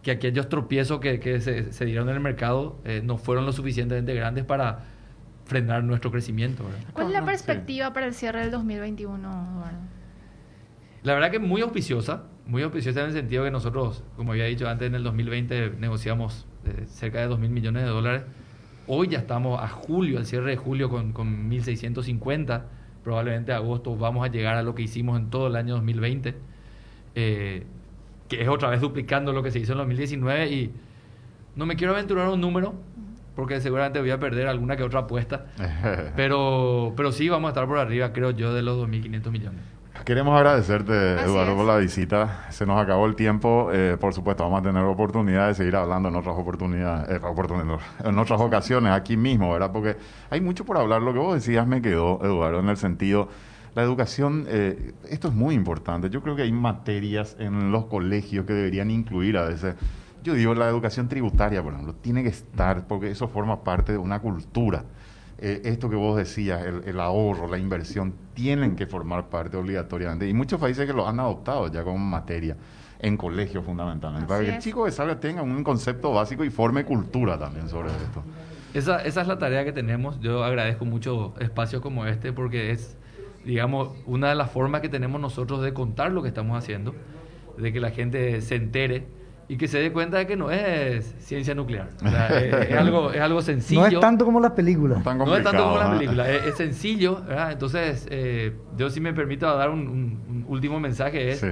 [0.01, 3.51] que aquellos tropiezos que, que se, se, dieron en el mercado eh, no fueron lo
[3.51, 4.85] suficientemente grandes para
[5.45, 6.65] frenar nuestro crecimiento.
[6.93, 9.77] ¿Cuál es la perspectiva para el cierre del 2021, Eduardo?
[11.03, 14.67] La verdad que muy auspiciosa, muy auspiciosa en el sentido que nosotros, como había dicho
[14.67, 18.23] antes, en el 2020 negociamos eh, cerca de 2 mil millones de dólares.
[18.89, 22.63] Hoy ya estamos a julio, al cierre de julio con, con 1.650.
[23.03, 26.35] Probablemente agosto vamos a llegar a lo que hicimos en todo el año 2020,
[27.15, 27.63] eh,
[28.29, 30.51] que es otra vez duplicando lo que se hizo en 2019.
[30.51, 30.71] Y
[31.57, 32.75] no me quiero aventurar un número,
[33.35, 35.47] porque seguramente voy a perder alguna que otra apuesta.
[36.15, 39.76] pero, pero sí vamos a estar por arriba, creo yo, de los 2.500 millones.
[40.05, 42.45] Queremos agradecerte, Eduardo, por la visita.
[42.49, 43.69] Se nos acabó el tiempo.
[43.73, 47.19] Eh, por supuesto, vamos a tener oportunidad de seguir hablando en otras oportunidades, eh,
[48.03, 49.71] en otras ocasiones, aquí mismo, ¿verdad?
[49.71, 49.97] Porque
[50.29, 51.01] hay mucho por hablar.
[51.01, 53.27] Lo que vos decías me quedó, Eduardo, en el sentido,
[53.75, 56.09] la educación, eh, esto es muy importante.
[56.09, 59.75] Yo creo que hay materias en los colegios que deberían incluir a veces
[60.27, 63.97] yo digo, la educación tributaria, por ejemplo, tiene que estar, porque eso forma parte de
[63.97, 64.83] una cultura.
[65.39, 70.27] Eh, esto que vos decías, el, ahorro, la inversión, tienen que formar parte obligatoriamente.
[70.27, 72.57] Y muchos países que lo han adoptado ya como materia,
[72.99, 76.83] en colegios fundamentalmente, para que el chico que salga tenga un concepto básico y forme
[76.83, 78.23] cultura también sobre esto.
[78.73, 80.19] Esa, esa es la tarea que tenemos.
[80.19, 82.97] Yo agradezco mucho espacios como este porque es,
[83.45, 86.95] digamos, una de las formas que tenemos nosotros de contar lo que estamos haciendo,
[87.57, 89.05] de que la gente se entere
[89.49, 91.89] y que se dé cuenta de que no es ciencia nuclear.
[92.03, 93.81] es, algo, es algo sencillo.
[93.81, 95.03] No es tanto como las películas.
[95.05, 96.27] No es tanto como las películas.
[96.27, 97.21] Es, sencillo.
[97.49, 101.45] Entonces, eh, yo si me permito dar un, último mensaje es...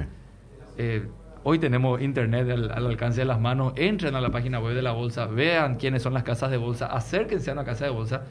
[0.78, 1.08] Eh,
[1.44, 3.74] hoy tenemos internet al, alcance de las manos.
[3.78, 6.88] Entren a la página web de la bolsa, vean quiénes son las casas de bolsa,
[6.88, 8.24] acérquense a una casa de bolsa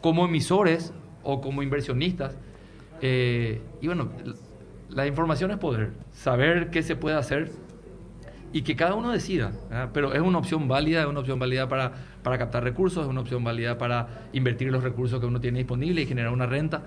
[0.00, 2.36] como emisores o como inversionistas.
[3.02, 4.10] Eh, y bueno,
[4.88, 5.90] la información es poder.
[6.12, 7.50] Saber qué se puede hacer
[8.52, 9.52] y que cada uno decida.
[9.92, 11.92] Pero es una opción válida, es una opción válida para,
[12.22, 16.02] para captar recursos, es una opción válida para invertir los recursos que uno tiene disponible
[16.02, 16.82] y generar una renta.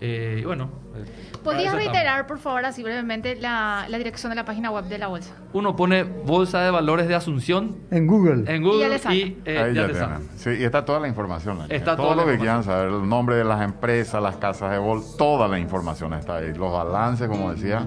[0.00, 0.70] Eh, y bueno.
[0.96, 1.04] Eh,
[1.42, 5.06] ¿Podrías reiterar, por favor, así brevemente, la, la, dirección de la página web de la
[5.06, 5.34] bolsa?
[5.52, 7.76] Uno pone Bolsa de Valores de Asunción.
[7.90, 8.44] En Google.
[8.52, 9.94] En Google y, eh, ya, te
[10.36, 11.58] Sí, y está toda la información.
[11.68, 15.16] Está todo lo que quieran saber, el nombre de las empresas, las casas de bolsa,
[15.16, 16.52] toda la información está ahí.
[16.54, 17.86] Los balances, como decía.